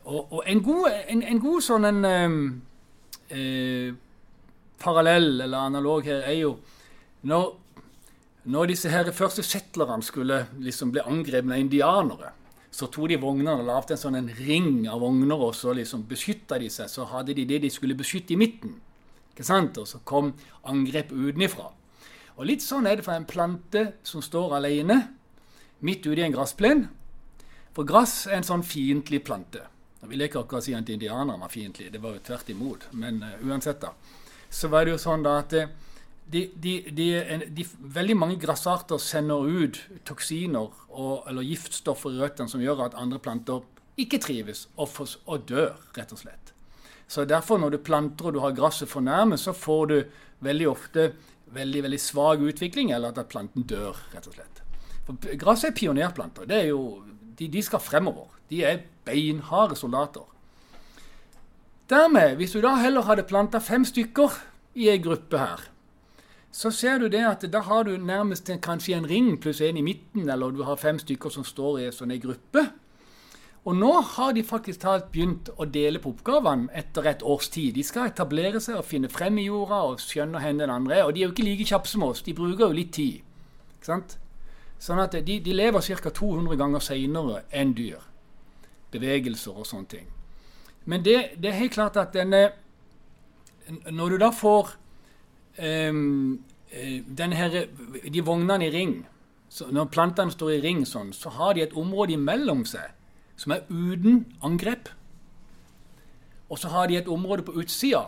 og, 0.04 0.32
og 0.32 0.42
en, 0.46 0.62
god, 0.62 0.90
en, 1.08 1.22
en 1.22 1.40
god 1.40 1.62
sånn 1.62 1.88
en 1.88 2.04
eh, 2.04 2.38
eh, 3.34 3.94
parallell 4.78 5.40
eller 5.40 5.58
analog 5.58 6.04
her 6.04 6.24
er 6.28 6.38
jo 6.42 6.56
når, 7.24 7.54
når 8.52 8.66
disse 8.68 8.90
her 8.90 9.10
første 9.12 9.42
settlerne 9.42 10.04
skulle 10.04 10.46
liksom 10.60 10.92
bli 10.92 11.00
angrepet 11.00 11.50
av 11.50 11.60
indianere, 11.60 12.32
så 12.74 12.88
tok 12.90 13.08
de 13.08 13.20
vognene 13.22 13.54
og 13.54 13.68
lagde 13.68 13.94
en 13.94 14.00
sånn 14.00 14.18
en 14.18 14.28
ring 14.28 14.88
av 14.90 15.00
vogner, 15.00 15.38
og 15.38 15.54
så 15.54 15.72
liksom 15.72 16.04
beskytta 16.10 16.58
de 16.58 16.68
seg. 16.68 16.90
Så 16.90 17.06
hadde 17.06 17.36
de 17.38 17.46
det 17.46 17.60
de 17.62 17.70
skulle 17.70 17.94
beskytte 17.94 18.34
i 18.34 18.38
midten. 18.40 18.74
Ikke 19.30 19.46
sant? 19.46 19.78
Og 19.78 19.86
så 19.86 20.00
kom 20.04 20.32
angrep 20.66 21.14
utenifra. 21.14 21.70
Og 22.34 22.48
litt 22.50 22.66
sånn 22.66 22.88
er 22.90 22.98
det 22.98 23.06
for 23.06 23.14
en 23.14 23.28
plante 23.30 23.86
som 24.02 24.22
står 24.22 24.56
alene 24.58 24.98
midt 25.86 26.02
ute 26.08 26.18
i 26.18 26.26
en 26.26 26.34
gressplen. 26.34 26.88
For 27.74 27.86
gress 27.88 28.24
er 28.28 28.38
en 28.38 28.46
sånn 28.46 28.66
fiendtlig 28.66 29.24
plante. 29.26 29.64
Jeg 30.02 30.10
vil 30.10 30.26
ikke 30.26 30.44
akkurat 30.44 30.66
si 30.66 30.74
at 30.76 30.90
indianerne 30.92 31.40
var 31.40 31.50
fiendtlige, 31.50 31.90
det 31.94 32.02
var 32.02 32.14
jo 32.14 32.22
tvert 32.26 32.52
imot. 32.52 32.86
Men 32.92 33.22
uh, 33.24 33.34
uansett, 33.48 33.80
da. 33.82 33.94
Så 34.52 34.68
var 34.70 34.84
det 34.84 34.94
jo 34.94 35.00
sånn 35.00 35.24
da 35.24 35.38
at 35.40 35.54
eh, 35.58 35.70
de, 36.30 36.44
de, 36.54 36.74
de, 37.50 37.64
veldig 37.96 38.14
mange 38.20 38.36
gressarter 38.40 39.00
sender 39.02 39.48
ut 39.48 39.80
toksiner 40.06 40.68
og, 40.94 41.24
eller 41.26 41.42
giftstoffer 41.42 42.14
i 42.14 42.20
røttene 42.22 42.52
som 42.52 42.62
gjør 42.62 42.84
at 42.84 42.94
andre 43.00 43.18
planter 43.18 43.64
ikke 43.98 44.20
trives 44.22 44.68
og, 44.76 44.86
for, 44.92 45.10
og, 45.26 45.48
dør, 45.48 45.74
rett 45.98 46.14
og 46.14 46.22
slett. 46.22 46.52
Så 47.10 47.26
derfor, 47.26 47.58
når 47.58 47.74
du 47.74 47.82
planter 47.82 48.30
og 48.30 48.36
du 48.36 48.40
har 48.44 48.54
gresset 48.54 48.92
for 48.92 49.02
nærme, 49.04 49.40
så 49.40 49.56
får 49.56 49.90
du 49.90 49.96
veldig 50.46 50.70
ofte 50.70 51.10
veldig 51.54 51.82
veldig 51.82 52.00
svak 52.00 52.42
utvikling, 52.42 52.92
eller 52.94 53.14
at 53.14 53.28
planten 53.30 53.66
dør, 53.68 53.98
rett 54.14 54.28
og 54.28 54.36
slett. 54.36 54.62
For 55.04 55.36
Gress 55.40 55.66
er 55.68 55.74
pionerplanter. 55.76 56.48
Det 56.48 56.60
er 56.62 56.70
jo 56.70 56.80
de, 57.38 57.48
de 57.48 57.62
skal 57.62 57.82
fremover. 57.82 58.30
De 58.50 58.62
er 58.64 58.84
beinharde 59.04 59.76
soldater. 59.76 60.26
Dermed, 61.90 62.36
hvis 62.36 62.52
du 62.52 62.60
da 62.64 62.76
heller 62.80 63.04
hadde 63.04 63.26
planta 63.28 63.60
fem 63.60 63.84
stykker 63.84 64.38
i 64.74 64.88
ei 64.88 65.00
gruppe 65.02 65.38
her, 65.38 65.66
så 66.54 66.70
ser 66.70 67.02
du 67.02 67.08
det 67.10 67.24
at 67.26 67.42
da 67.50 67.60
har 67.66 67.84
du 67.84 67.96
nærmest 67.98 68.48
en, 68.50 68.60
kanskje 68.62 68.94
en 68.96 69.08
ring 69.10 69.34
pluss 69.42 69.60
en 69.60 69.76
i 69.76 69.82
midten, 69.82 70.28
eller 70.30 70.54
du 70.54 70.62
har 70.64 70.78
fem 70.80 70.98
stykker 71.02 71.34
som 71.34 71.44
står 71.44 71.80
i 71.80 71.86
en 71.88 71.96
sånn 71.96 72.14
gruppe. 72.22 72.68
Og 73.64 73.76
nå 73.76 73.90
har 74.14 74.32
de 74.36 74.44
faktisk 74.44 74.82
talt 74.82 75.06
begynt 75.12 75.48
å 75.56 75.64
dele 75.64 76.00
på 76.00 76.12
oppgavene 76.12 76.68
etter 76.76 77.06
et 77.08 77.22
års 77.24 77.48
tid. 77.52 77.72
De 77.74 77.84
skal 77.84 78.10
etablere 78.10 78.60
seg 78.60 78.76
og 78.76 78.84
finne 78.84 79.08
frem 79.08 79.40
i 79.40 79.46
jorda 79.46 79.78
og 79.88 80.02
skjønne 80.04 80.40
hvor 80.40 80.58
den 80.58 80.72
andre 80.72 80.98
er. 80.98 81.06
Og 81.08 81.14
de 81.16 81.22
er 81.22 81.30
jo 81.30 81.32
ikke 81.32 81.46
like 81.46 81.68
kjappe 81.70 81.88
som 81.88 82.04
oss. 82.04 82.20
De 82.26 82.36
bruker 82.36 82.66
jo 82.66 82.76
litt 82.76 82.92
tid. 82.92 83.22
Ikke 83.78 83.88
sant? 83.88 84.18
Sånn 84.84 85.00
at 85.00 85.14
de, 85.16 85.38
de 85.40 85.54
lever 85.56 85.80
ca. 85.80 86.10
200 86.12 86.58
ganger 86.60 86.82
seinere 86.84 87.44
enn 87.56 87.72
dyr. 87.76 88.02
Bevegelser 88.92 89.56
og 89.56 89.68
sånne 89.68 89.88
ting. 89.88 90.10
Men 90.84 91.04
det, 91.06 91.16
det, 91.40 91.48
er 91.50 91.62
helt 91.62 91.72
klart 91.72 91.96
at 91.96 92.12
denne 92.12 92.50
Når 93.88 94.12
du 94.12 94.16
da 94.20 94.28
får 94.28 94.74
um, 95.56 96.44
her, 96.68 97.56
de 98.12 98.24
vognene 98.26 98.66
i 98.66 98.72
ring 98.74 98.92
så 99.48 99.70
Når 99.72 99.88
plantene 99.94 100.34
står 100.34 100.56
i 100.56 100.60
ring 100.60 100.84
sånn, 100.84 101.14
så 101.16 101.30
har 101.30 101.54
de 101.54 101.62
et 101.64 101.76
område 101.78 102.18
imellom 102.18 102.64
seg 102.68 102.90
som 103.38 103.54
er 103.54 103.64
uten 103.70 104.24
angrep. 104.46 104.88
Og 106.50 106.58
så 106.58 106.70
har 106.70 106.90
de 106.90 106.98
et 106.98 107.08
område 107.10 107.42
på 107.46 107.54
utsida 107.62 108.04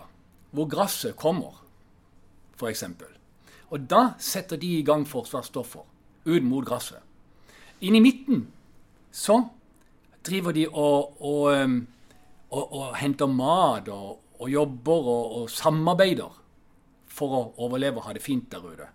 hvor 0.55 0.69
gresset 0.71 1.17
kommer, 1.19 1.57
f.eks. 2.59 2.85
Og 3.71 3.87
da 3.91 4.03
setter 4.23 4.59
de 4.59 4.77
i 4.77 4.85
gang 4.87 5.07
forsvarsstoffer 5.07 5.87
ut 6.27 6.43
mot 6.43 6.65
gresset. 6.67 7.03
inni 7.81 7.99
i 7.99 8.01
midten 8.01 8.47
så 9.13 9.49
driver 10.25 10.53
de 10.53 10.67
og, 10.69 11.21
og, 11.23 11.53
og, 12.51 12.73
og 12.73 12.97
henter 12.97 13.27
mat 13.31 13.89
og, 13.89 14.49
jobber 14.51 15.11
og, 15.13 15.51
samarbeider 15.51 16.43
for 17.07 17.33
å 17.33 17.43
overleve 17.65 18.03
og 18.03 18.09
ha 18.09 18.17
det 18.17 18.25
fint 18.25 18.51
der 18.53 18.65
ute 18.65 18.89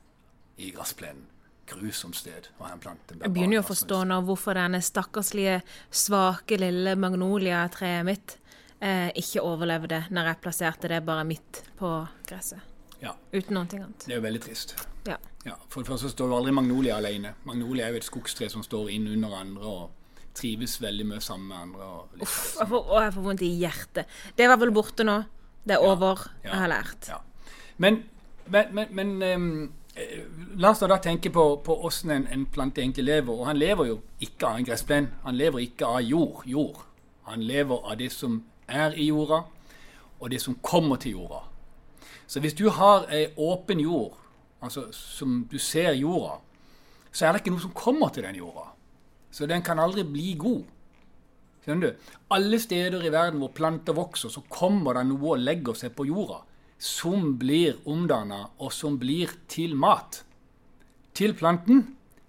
i 0.61 0.71
gressplenen. 0.75 1.27
grusomt 1.71 2.17
sted 2.19 2.49
å 2.59 2.65
ha 2.65 2.73
en 2.73 2.81
plante. 2.83 3.15
Jeg 3.15 3.31
begynner 3.31 3.55
jo 3.55 3.63
å 3.63 3.69
forstå 3.69 4.01
nå 4.09 4.17
hvorfor 4.27 4.57
denne 4.59 4.81
stakkarslige, 4.83 5.61
svake, 5.87 6.57
lille 6.59 6.97
magnoliatreet 6.99 8.03
mitt 8.05 8.35
eh, 8.83 9.07
ikke 9.15 9.45
overlevde 9.47 10.03
når 10.11 10.33
jeg 10.33 10.41
plasserte 10.43 10.91
det 10.91 10.99
bare 11.07 11.23
midt 11.29 11.63
på 11.79 11.93
gresset. 12.27 12.59
Ja, 13.01 13.15
Uten 13.31 13.55
noe 13.55 13.65
annet. 13.65 14.03
det 14.05 14.13
er 14.13 14.19
jo 14.19 14.25
veldig 14.27 14.41
trist. 14.43 14.75
Ja. 15.07 15.17
Ja, 15.45 15.55
for 15.69 15.81
det 15.81 15.89
første 15.89 16.09
står 16.11 16.29
jo 16.29 16.37
aldri 16.37 16.51
magnolia 16.53 16.99
alene. 17.01 17.33
Magnolia 17.49 17.87
er 17.87 17.95
jo 17.95 18.01
et 18.01 18.05
skogstre 18.05 18.49
som 18.53 18.61
står 18.63 18.91
inn 18.93 19.07
under 19.09 19.33
andre 19.39 19.65
og 19.65 19.89
trives 20.37 20.77
veldig 20.81 21.05
mye 21.09 21.21
sammen 21.23 21.47
med 21.49 21.57
andre. 21.57 21.87
Og 21.87 22.21
Uff, 22.21 22.35
sånn. 22.53 22.61
jeg 22.61 22.69
får, 22.71 22.85
å, 22.85 23.01
jeg 23.01 23.13
får 23.15 23.25
vondt 23.25 23.43
i 23.47 23.51
hjertet. 23.63 24.15
Det 24.37 24.47
var 24.51 24.61
vel 24.61 24.73
borte 24.75 25.05
nå. 25.07 25.17
Det 25.65 25.75
er 25.77 25.85
over. 25.85 26.27
Ja, 26.43 26.51
Jeg 26.51 26.59
har 26.63 26.71
lært. 26.71 27.09
Ja. 27.09 27.17
Men, 27.81 28.03
men, 28.53 28.71
men, 28.77 28.93
men 28.93 29.11
eh, 29.95 30.21
la 30.61 30.71
oss 30.71 30.81
da 30.85 30.97
tenke 31.01 31.33
på, 31.33 31.47
på 31.65 31.75
hvordan 31.81 32.13
en, 32.15 32.27
en 32.33 32.45
plante 32.53 32.81
egentlig 32.81 33.05
lever. 33.09 33.33
Og 33.33 33.49
han 33.49 33.57
lever 33.57 33.89
jo 33.91 33.99
ikke 34.21 34.47
av 34.53 34.61
en 34.61 34.69
gressplen. 34.69 35.09
Han 35.25 35.37
lever 35.37 35.65
ikke 35.65 35.89
av 35.89 36.01
jord. 36.05 36.45
jord. 36.45 36.85
Han 37.29 37.43
lever 37.45 37.81
av 37.91 37.97
det 37.97 38.11
som 38.13 38.43
er 38.71 38.93
i 38.95 39.09
jorda, 39.09 39.43
og 40.21 40.29
det 40.31 40.39
som 40.41 40.55
kommer 40.63 40.95
til 41.01 41.17
jorda. 41.17 41.41
Så 42.27 42.39
hvis 42.39 42.55
du 42.55 42.69
har 42.71 43.09
ei 43.11 43.25
åpen 43.37 43.81
jord, 43.83 44.15
altså 44.61 44.87
som 44.95 45.41
du 45.51 45.57
ser 45.59 45.93
jorda, 45.97 46.37
så 47.11 47.25
er 47.25 47.33
det 47.33 47.41
ikke 47.41 47.55
noe 47.55 47.65
som 47.65 47.73
kommer 47.75 48.13
til 48.13 48.23
den 48.23 48.37
jorda. 48.39 48.69
Så 49.31 49.47
den 49.47 49.63
kan 49.65 49.79
aldri 49.79 50.03
bli 50.07 50.35
god. 50.39 50.63
Skjønner 51.63 51.91
du? 51.91 52.13
Alle 52.33 52.59
steder 52.59 53.03
i 53.05 53.11
verden 53.13 53.41
hvor 53.41 53.51
planter 53.55 53.95
vokser, 53.95 54.31
så 54.31 54.43
kommer 54.49 54.97
det 54.97 55.05
noe 55.09 55.35
og 55.35 55.43
legger 55.43 55.77
seg 55.77 55.93
på 55.95 56.07
jorda 56.09 56.41
som 56.81 57.35
blir 57.37 57.77
omdanna, 57.85 58.47
og 58.57 58.73
som 58.73 58.97
blir 58.97 59.29
til 59.47 59.75
mat. 59.77 60.23
Til 61.13 61.35
planten 61.37 61.83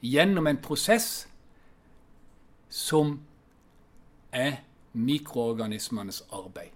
gjennom 0.05 0.47
en 0.51 0.61
prosess 0.61 1.25
som 2.69 3.15
er 4.33 4.61
mikroorganismenes 4.93 6.21
arbeid. 6.37 6.69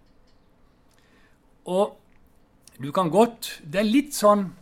Og 1.67 1.99
du 2.81 2.93
kan 2.93 3.11
godt 3.11 3.61
Det 3.65 3.81
er 3.81 3.89
litt 3.89 4.15
sånn 4.15 4.53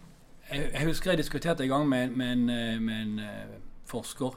Jeg, 0.51 0.71
jeg 0.73 0.87
husker 0.87 1.11
jeg 1.11 1.19
diskuterte 1.19 1.65
en 1.65 1.69
gang 1.73 1.89
med, 1.89 2.11
med 2.17 2.33
en, 2.33 2.49
eh, 2.51 2.81
med 2.81 3.03
en 3.03 3.19
eh, 3.19 3.61
forsker. 3.87 4.35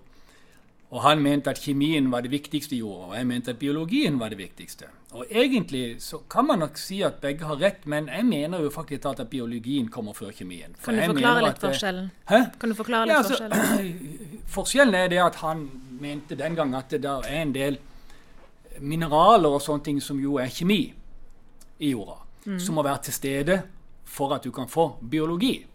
Og 0.88 1.02
han 1.04 1.20
mente 1.20 1.52
at 1.52 1.60
kjemien 1.60 2.06
var 2.12 2.24
det 2.24 2.32
viktigste 2.32 2.78
i 2.78 2.80
jorda, 2.80 3.10
og 3.10 3.16
jeg 3.18 3.28
mente 3.28 3.52
at 3.52 3.58
biologien 3.60 4.20
var 4.20 4.32
det 4.32 4.38
viktigste. 4.40 4.88
Og 5.12 5.26
egentlig 5.32 5.98
så 6.04 6.22
kan 6.32 6.48
man 6.48 6.60
nok 6.64 6.78
si 6.80 7.02
at 7.04 7.20
begge 7.24 7.44
har 7.48 7.60
rett, 7.60 7.84
men 7.86 8.08
jeg 8.08 8.26
mener 8.26 8.64
jo 8.64 8.70
faktisk 8.72 9.06
at 9.06 9.28
biologien 9.28 9.90
kommer 9.92 10.14
før 10.14 10.32
kjemien. 10.32 10.76
For 10.80 10.92
Kan 10.96 11.10
du 11.10 11.20
forklare 11.20 11.44
litt 11.44 11.60
at 11.60 11.66
forskjellen? 11.66 12.10
Hæ? 12.30 12.40
Kan 12.60 12.70
du 12.70 12.76
forklare 12.76 13.06
litt 13.08 13.14
Ja, 13.14 13.18
altså, 13.18 13.36
forskjellen? 13.36 14.42
Forskjellen 14.58 14.96
er 14.96 15.08
det 15.12 15.20
at 15.20 15.36
han 15.44 15.70
mente 16.00 16.36
den 16.40 16.56
gang 16.56 16.76
at 16.76 16.92
det 16.92 17.02
der 17.04 17.28
er 17.28 17.42
en 17.42 17.56
del 17.56 17.80
mineraler 18.80 19.50
og 19.50 19.62
sånne 19.62 19.84
ting 19.84 20.00
som 20.04 20.20
jo 20.24 20.38
er 20.40 20.48
kjemi 20.54 20.94
i 21.80 21.92
jorda, 21.92 22.22
som 22.60 22.78
må 22.80 22.84
være 22.86 23.10
til 23.10 23.14
stede 23.14 23.58
for 24.08 24.32
at 24.36 24.44
du 24.44 24.52
kan 24.56 24.70
få 24.72 24.94
biologi. 25.02 25.66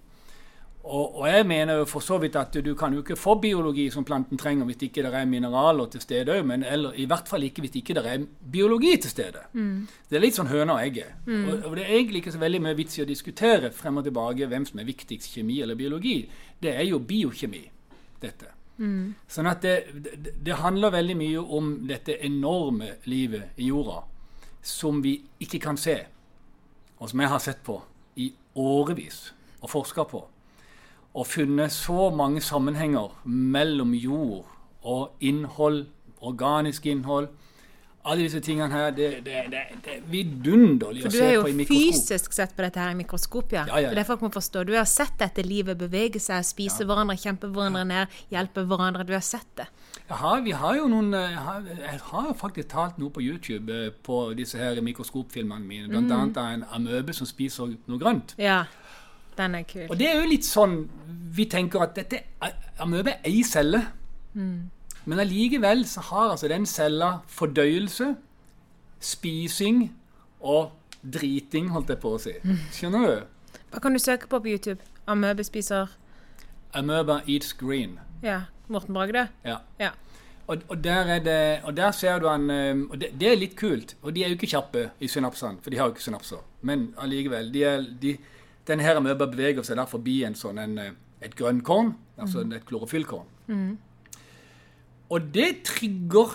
Og, 0.82 1.20
og 1.20 1.28
jeg 1.30 1.46
mener 1.46 1.76
jo 1.78 1.84
for 1.86 2.02
så 2.02 2.16
vidt 2.18 2.34
at 2.36 2.56
du 2.64 2.72
kan 2.74 2.92
jo 2.92 3.04
ikke 3.04 3.14
få 3.16 3.36
biologi 3.38 3.84
som 3.90 4.04
planten 4.04 4.38
trenger 4.38 4.66
hvis 4.66 4.80
ikke 4.82 5.04
det 5.06 5.12
er 5.14 5.28
mineraler 5.30 5.86
til 5.92 6.00
stede 6.02 6.34
òg, 6.34 6.42
men 6.44 6.64
eller 6.66 6.96
i 6.98 7.04
hvert 7.06 7.28
fall 7.30 7.42
ikke 7.46 7.62
hvis 7.62 7.76
ikke 7.78 7.94
det 7.94 8.02
er 8.06 8.24
biologi 8.52 8.96
til 8.96 9.10
stede. 9.10 9.44
Det 10.10 10.18
er 10.18 10.24
litt 10.24 10.34
sånn 10.34 10.50
høna 10.50 10.74
og 10.74 10.82
egget. 10.82 11.12
Og, 11.46 11.68
og 11.70 11.76
det 11.78 11.84
er 11.84 11.94
egentlig 11.94 12.24
ikke 12.24 12.32
så 12.34 12.42
veldig 12.42 12.62
mye 12.66 12.74
vits 12.80 12.98
i 12.98 13.04
å 13.04 13.06
diskutere 13.06 13.70
frem 13.70 13.96
og 14.02 14.04
tilbake 14.08 14.46
hvem 14.50 14.66
som 14.66 14.80
er 14.82 14.88
viktigst, 14.90 15.30
kjemi 15.36 15.60
eller 15.62 15.78
biologi. 15.78 16.16
Det 16.62 16.74
er 16.74 16.82
jo 16.90 16.98
biokjemi, 16.98 17.62
dette. 18.20 18.50
Sånn 19.28 19.46
at 19.46 19.62
det, 19.62 19.76
det, 19.94 20.34
det 20.42 20.58
handler 20.58 20.90
veldig 20.90 21.16
mye 21.16 21.38
om 21.38 21.76
dette 21.86 22.18
enorme 22.26 22.96
livet 23.06 23.54
i 23.62 23.68
jorda 23.70 24.02
som 24.62 24.98
vi 25.02 25.16
ikke 25.42 25.58
kan 25.62 25.76
se, 25.76 25.96
og 26.98 27.10
som 27.10 27.20
jeg 27.20 27.28
har 27.30 27.38
sett 27.42 27.62
på 27.66 27.78
i 28.16 28.32
årevis 28.54 29.32
og 29.60 29.70
forska 29.70 30.04
på. 30.10 30.26
Og 31.14 31.26
funnet 31.28 31.72
så 31.72 32.08
mange 32.16 32.40
sammenhenger 32.40 33.12
mellom 33.28 33.92
jord 33.94 34.46
og 34.82 35.10
innhold, 35.20 35.86
organisk 36.24 36.86
innhold. 36.86 37.28
Alle 38.04 38.24
disse 38.24 38.40
tingene 38.42 38.66
her, 38.74 38.88
det, 38.90 39.08
det, 39.22 39.34
det, 39.52 39.58
det 39.84 39.92
er 39.92 40.00
vidunderlig 40.10 41.04
å 41.06 41.10
se 41.12 41.26
på 41.38 41.50
i 41.52 41.52
mikroskop. 41.54 41.68
For 41.68 41.76
du 41.76 41.76
har 41.76 41.84
jo 41.86 41.92
fysisk 42.00 42.32
sett 42.34 42.54
på 42.56 42.64
dette 42.64 42.80
her 42.82 42.90
i 42.90 42.96
mikroskop, 42.98 43.52
ja. 43.54 43.62
Ja, 43.68 43.76
ja, 43.78 43.92
ja. 43.92 43.94
Det 43.94 44.02
folk 44.08 44.24
må 44.24 44.30
forstå. 44.34 44.64
Du 44.66 44.72
har 44.74 44.88
sett 44.90 45.14
dette 45.20 45.44
livet 45.46 45.78
bevege 45.78 46.18
seg, 46.18 46.42
spise 46.48 46.82
hverandre, 46.88 47.14
kjempe 47.22 47.46
hverandre 47.54 47.84
ned, 47.86 48.16
hjelpe 48.34 48.64
hverandre. 48.66 49.06
Du 49.06 49.12
har 49.14 49.22
sett 49.22 49.46
det. 49.60 49.68
Jeg 50.08 50.18
har, 50.18 50.40
vi 50.42 50.50
har 50.64 50.74
jo 50.80 50.88
noen 50.90 51.14
eh, 51.14 51.28
Jeg 51.30 51.44
har, 51.46 51.68
jeg 51.84 52.00
har 52.08 52.32
faktisk 52.40 52.72
talt 52.72 52.98
noe 52.98 53.12
på 53.14 53.22
YouTube 53.22 53.70
eh, 53.70 53.92
på 54.02 54.18
disse 54.34 54.58
her 54.58 54.80
mikroskopfilmene 54.82 55.62
mine. 55.62 55.86
Blant 55.92 56.10
Mm. 56.10 56.16
annet 56.18 56.42
av 56.42 56.50
en 56.56 56.64
amøbe 56.80 57.14
som 57.14 57.28
spiser 57.30 57.70
noe 57.86 58.02
grønt. 58.02 58.34
Ja, 58.40 58.64
den 59.38 59.54
er 59.54 59.64
kul. 59.68 59.86
Og 59.88 59.98
det 59.98 60.08
er 60.10 60.20
jo 60.20 60.28
litt 60.28 60.46
sånn 60.46 60.76
Vi 61.32 61.46
tenker 61.48 61.80
at 61.80 61.94
dette 61.96 62.18
amøbe 62.82 63.14
er 63.14 63.28
ei 63.30 63.42
celle. 63.46 63.80
Men 64.34 65.18
allikevel 65.18 65.86
så 65.88 66.04
har 66.10 66.30
altså 66.34 66.48
den 66.48 66.66
cella 66.66 67.22
fordøyelse, 67.26 68.12
spising 69.00 69.86
og 70.40 70.70
driting, 71.02 71.70
holdt 71.74 71.90
jeg 71.90 71.98
på 72.02 72.12
å 72.14 72.20
si. 72.22 72.34
Skjønner 72.76 73.08
du? 73.08 73.58
Hva 73.72 73.80
kan 73.82 73.96
du 73.96 74.02
søke 74.02 74.28
på 74.30 74.38
på 74.44 74.52
YouTube? 74.52 74.84
Amøbe 75.08 75.44
spiser 75.44 75.90
Amøba 76.76 77.20
eats 77.26 77.52
green. 77.52 77.98
Ja, 78.22 78.42
Morten 78.68 78.94
Bragde? 78.94 79.26
Ja. 79.44 79.58
Ja. 79.80 79.90
Og, 80.46 80.62
og, 80.68 80.78
der 80.84 81.10
er 81.16 81.18
det, 81.22 81.60
og 81.64 81.76
der 81.76 81.90
ser 81.90 82.18
du 82.18 82.26
han 82.28 82.50
eh, 82.50 82.76
Og 82.90 83.00
det, 83.00 83.12
det 83.20 83.28
er 83.28 83.36
litt 83.38 83.56
kult. 83.58 83.96
Og 84.02 84.14
de 84.14 84.24
er 84.24 84.32
jo 84.32 84.38
ikke 84.38 84.50
kjappe 84.54 84.88
i 85.00 85.08
synapsene, 85.08 85.60
for 85.62 85.70
de 85.70 85.78
har 85.78 85.88
jo 85.88 85.96
ikke 85.96 86.06
synapser. 86.06 86.40
Men 86.62 86.92
allikevel. 86.98 87.52
De 87.54 87.64
er, 87.64 87.84
de, 88.02 88.16
denne 88.66 88.82
her 88.82 88.96
amøba 88.96 89.26
beveger 89.26 89.64
seg 89.66 89.76
der 89.76 89.90
forbi 89.90 90.22
en 90.24 90.36
sånn 90.38 90.58
en, 90.62 90.78
eh, 90.78 90.92
et 91.22 91.34
grønnkorn, 91.38 91.94
altså 92.18 92.42
et 92.46 92.66
klorofyllkorn. 92.66 93.28
Og 95.12 95.20
det 95.34 95.62
trigger 95.64 96.32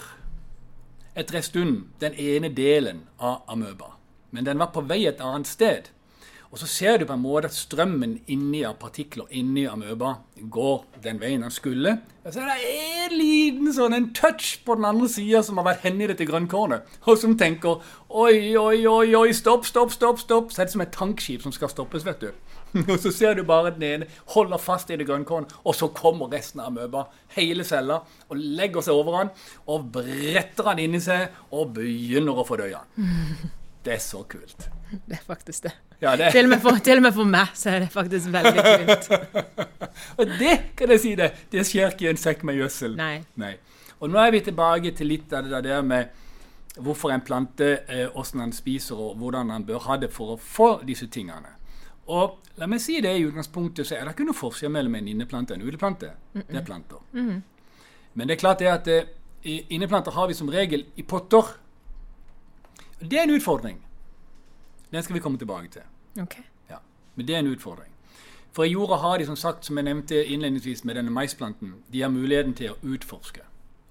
etter 1.18 1.40
en 1.40 1.44
stund 1.44 1.78
den 2.00 2.14
ene 2.14 2.50
delen 2.54 3.02
av 3.20 3.42
amøba. 3.50 3.96
Men 4.32 4.46
den 4.46 4.60
var 4.60 4.72
på 4.76 4.84
vei 4.86 5.06
et 5.08 5.22
annet 5.24 5.48
sted. 5.48 5.90
Og 6.52 6.60
så 6.62 6.68
ser 6.70 6.98
du 6.98 7.06
på 7.08 7.16
en 7.16 7.24
måte 7.24 7.50
at 7.50 7.56
strømmen 7.56 8.18
inni 8.32 8.62
av 8.68 8.78
partikler 8.80 9.28
inni 9.36 9.66
amøba 9.68 10.14
går 10.54 10.86
den 11.04 11.20
veien 11.20 11.44
den 11.44 11.52
skulle. 11.52 11.98
Og 12.24 12.34
så 12.34 12.44
er 12.44 12.48
det 12.50 12.72
en 13.08 13.16
liten 13.20 13.74
sånn 13.76 13.96
en 13.98 14.10
touch 14.16 14.62
på 14.66 14.78
den 14.80 14.88
andre 14.88 15.10
sida 15.12 15.42
som 15.44 15.60
har 15.60 15.68
vært 15.68 15.84
hen 15.88 16.00
i 16.02 16.08
dette 16.08 16.28
grønnkornet, 16.28 16.88
og 17.08 17.20
som 17.20 17.36
tenker 17.40 17.82
oi, 18.08 18.56
oi, 18.60 18.80
oi, 18.88 19.12
oi, 19.20 19.28
stopp, 19.36 19.68
stopp, 19.68 19.92
stopp, 19.96 20.22
stopp. 20.24 20.54
Så 20.54 20.64
er 20.64 20.70
det 20.70 20.76
som 20.76 20.86
et 20.86 20.96
tankskip 20.96 21.44
som 21.44 21.56
skal 21.56 21.72
stoppes, 21.72 22.08
vet 22.08 22.24
du. 22.24 22.32
Og 22.92 22.98
så 23.00 23.14
ser 23.16 23.38
du 23.38 23.46
bare 23.48 23.72
den 23.76 23.86
ene 23.88 24.08
holder 24.34 24.60
fast 24.62 24.92
i 24.92 24.98
det 25.00 25.08
grønnkornet, 25.08 25.54
og 25.64 25.76
så 25.76 25.88
kommer 25.96 26.28
resten 26.34 26.60
av 26.60 26.68
amøba, 26.68 27.06
hele 27.38 27.64
cella, 27.66 28.02
og 28.28 28.42
legger 28.60 28.84
seg 28.84 29.00
over 29.00 29.16
han, 29.22 29.32
og 29.72 29.88
bretter 29.96 30.68
han 30.68 30.82
inni 30.84 31.00
seg, 31.02 31.32
og 31.56 31.72
begynner 31.80 32.38
å 32.38 32.46
fordøye 32.48 32.82
han. 32.82 33.48
Det 33.88 33.94
er 33.96 34.02
så 34.04 34.20
kult. 34.28 34.66
Det 34.92 35.16
er 35.16 35.24
faktisk 35.24 35.64
det. 35.64 35.72
Ja, 36.02 36.16
det 36.20 36.32
Til 36.32 36.44
og, 36.44 36.50
med 36.50 36.60
for, 36.62 36.78
til 36.84 37.00
og 37.00 37.06
med 37.06 37.14
for 37.16 37.30
meg 37.32 37.54
så 37.56 37.70
er 37.72 37.86
det 37.86 37.88
faktisk 37.94 38.28
veldig 38.34 38.66
kult. 38.68 39.08
Og 40.20 40.34
det 40.40 40.56
kan 40.78 40.92
jeg 40.92 41.02
si 41.02 41.14
det, 41.16 41.30
det 41.52 41.64
skjer 41.66 41.96
ikke 41.96 42.06
i 42.06 42.10
en 42.12 42.20
sekk 42.20 42.44
med 42.46 42.60
gjødsel. 42.60 42.98
Nei. 43.00 43.54
Og 44.00 44.12
nå 44.12 44.20
er 44.22 44.34
vi 44.36 44.44
tilbake 44.46 44.92
til 44.98 45.10
litt 45.10 45.34
av 45.34 45.48
det 45.48 45.64
der 45.66 45.82
med 45.88 46.12
hvorfor 46.84 47.16
en 47.16 47.24
plante, 47.26 47.70
eh, 47.88 48.06
hvordan 48.12 48.44
den 48.44 48.54
spiser 48.54 49.00
og 49.00 49.16
hvordan 49.18 49.50
den 49.56 49.66
bør 49.66 49.80
ha 49.88 49.98
det 49.98 50.12
for 50.14 50.36
å 50.36 50.38
få 50.38 50.70
disse 50.86 51.08
tingene. 51.08 51.56
Og 52.14 52.38
la 52.60 52.68
meg 52.70 52.84
si 52.84 53.00
det 53.02 53.16
i 53.18 53.24
utgangspunktet 53.26 53.88
så 53.88 53.96
er 53.96 54.06
det 54.06 54.14
ikke 54.18 54.28
noe 54.28 54.38
forskjell 54.38 54.72
mellom 54.72 55.00
en 55.00 55.08
inneplante 55.16 55.56
og 55.56 55.62
en 55.62 55.68
uteplante. 55.68 56.12
Det 56.36 56.60
er 56.60 56.68
planter. 56.68 57.00
Men 58.14 58.28
det 58.28 58.36
er 58.36 58.42
klart 58.44 58.62
det 58.62 58.70
at 58.72 58.92
eh, 58.92 59.64
inneplanter 59.74 60.12
har 60.12 60.28
vi 60.30 60.38
som 60.38 60.50
regel 60.54 60.86
i 60.96 61.04
potter. 61.08 61.56
Det 63.00 63.20
er 63.20 63.24
en 63.24 63.36
utfordring. 63.36 63.78
Den 64.92 65.04
skal 65.04 65.16
vi 65.16 65.20
komme 65.20 65.38
tilbake 65.38 65.70
til. 65.70 65.82
Okay. 66.22 66.44
Ja, 66.70 66.78
Men 67.16 67.28
det 67.28 67.36
er 67.36 67.40
en 67.40 67.48
utfordring. 67.48 67.92
For 68.52 68.64
i 68.64 68.72
jorda 68.72 68.96
har 68.96 69.18
de, 69.18 69.26
som 69.26 69.36
sagt, 69.36 69.66
som 69.66 69.78
jeg 69.78 69.86
nevnte 69.86 70.26
innledningsvis 70.26 70.84
med 70.84 70.96
denne 70.96 71.12
maisplanten, 71.14 71.76
de 71.94 72.02
har 72.02 72.10
muligheten 72.10 72.56
til 72.58 72.74
å 72.74 72.78
utforske. 72.82 73.44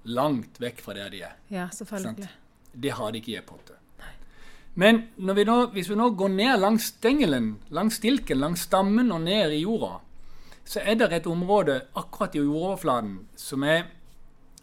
Langt 0.03 0.59
vekk 0.59 0.81
fra 0.83 0.95
der 0.97 1.09
de 1.13 1.21
er. 1.23 1.35
Ja, 1.49 1.69
selvfølgelig. 1.71 2.27
Det 2.73 2.91
har 2.91 3.11
de 3.11 3.21
ikke 3.21 3.31
i 3.31 3.37
e-potte. 3.39 3.77
Men 4.75 5.07
når 5.17 5.33
vi 5.33 5.43
nå, 5.47 5.55
hvis 5.73 5.87
vi 5.89 5.95
nå 5.97 6.09
går 6.19 6.29
ned 6.35 6.59
langs 6.59 6.91
stengelen, 6.91 7.47
langs 7.73 7.95
stilken, 7.97 8.37
langs 8.43 8.67
stammen 8.67 9.11
og 9.11 9.23
ned 9.23 9.55
i 9.55 9.63
jorda, 9.63 9.95
så 10.67 10.83
er 10.83 10.99
det 10.99 11.07
et 11.15 11.29
område 11.31 11.79
akkurat 11.95 12.35
i 12.35 12.43
jordoverflaten 12.43 13.15
som 13.39 13.63
er 13.63 13.87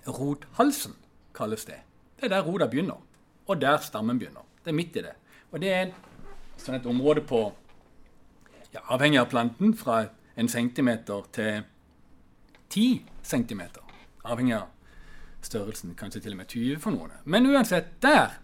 rothalsen, 0.06 0.94
kalles 1.34 1.64
det. 1.64 1.80
Det 2.20 2.28
er 2.28 2.36
der 2.36 2.46
rota 2.46 2.68
begynner, 2.70 3.00
og 3.46 3.60
der 3.60 3.78
stammen 3.84 4.18
begynner. 4.18 4.44
Det 4.64 4.72
er 4.72 4.78
midt 4.78 4.96
i 4.96 5.04
det. 5.04 5.14
Og 5.52 5.60
det 5.62 5.72
er 5.72 5.92
sånn 6.60 6.78
et 6.78 6.86
område 6.88 7.24
på, 7.28 7.40
ja, 8.72 8.82
avhengig 8.94 9.20
av 9.20 9.28
planten, 9.30 9.74
fra 9.76 10.04
en 10.36 10.48
centimeter 10.48 11.26
til 11.34 11.64
ti 12.72 12.86
centimeter. 13.22 13.82
Avhengig 14.24 14.56
av 14.56 14.70
størrelsen, 15.44 15.92
kanskje 15.98 16.24
til 16.24 16.34
og 16.34 16.40
med 16.40 16.48
20 16.48 16.80
for 16.82 16.96
noen. 16.96 17.12
Men 17.24 17.46
uansett, 17.50 17.92
der 18.02 18.40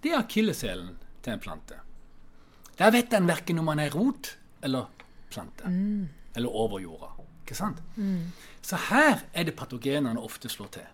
det 0.00 0.14
er 0.14 0.22
akilleshælen 0.22 0.94
til 1.22 1.34
en 1.34 1.42
plante. 1.42 1.76
Der 2.78 2.92
vet 2.94 3.12
en 3.12 3.28
verken 3.28 3.60
om 3.60 3.68
man 3.68 3.82
er 3.82 3.92
rot 3.92 4.38
eller 4.64 4.88
plante. 5.30 5.68
Mm. 5.68 6.08
Eller 6.36 6.48
over 6.48 6.80
jorda. 6.80 7.10
Ikke 7.42 7.54
sant? 7.58 7.82
Mm. 7.96 8.32
Så 8.62 8.78
her 8.88 9.20
er 9.34 9.44
det 9.44 9.56
patogenene 9.58 10.20
ofte 10.20 10.48
slår 10.48 10.72
til. 10.78 10.88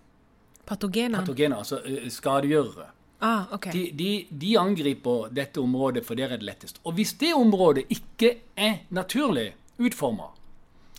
Patogener? 0.66 1.20
Patogener, 1.20 1.56
altså 1.62 1.78
skadegjørere. 2.10 2.88
Ah, 3.20 3.46
okay. 3.54 3.72
de, 3.72 3.90
de, 3.96 4.26
de, 4.30 4.58
angriper 4.58 5.30
dette 5.32 5.60
området, 5.60 6.04
for 6.04 6.14
der 6.14 6.34
er 6.34 6.36
det 6.36 6.44
lettest. 6.44 6.80
Og 6.84 6.92
hvis 6.98 7.14
det 7.20 7.32
området 7.34 7.86
ikke 7.88 8.36
er 8.56 8.84
naturlig 8.90 9.54
utforma, 9.78 10.28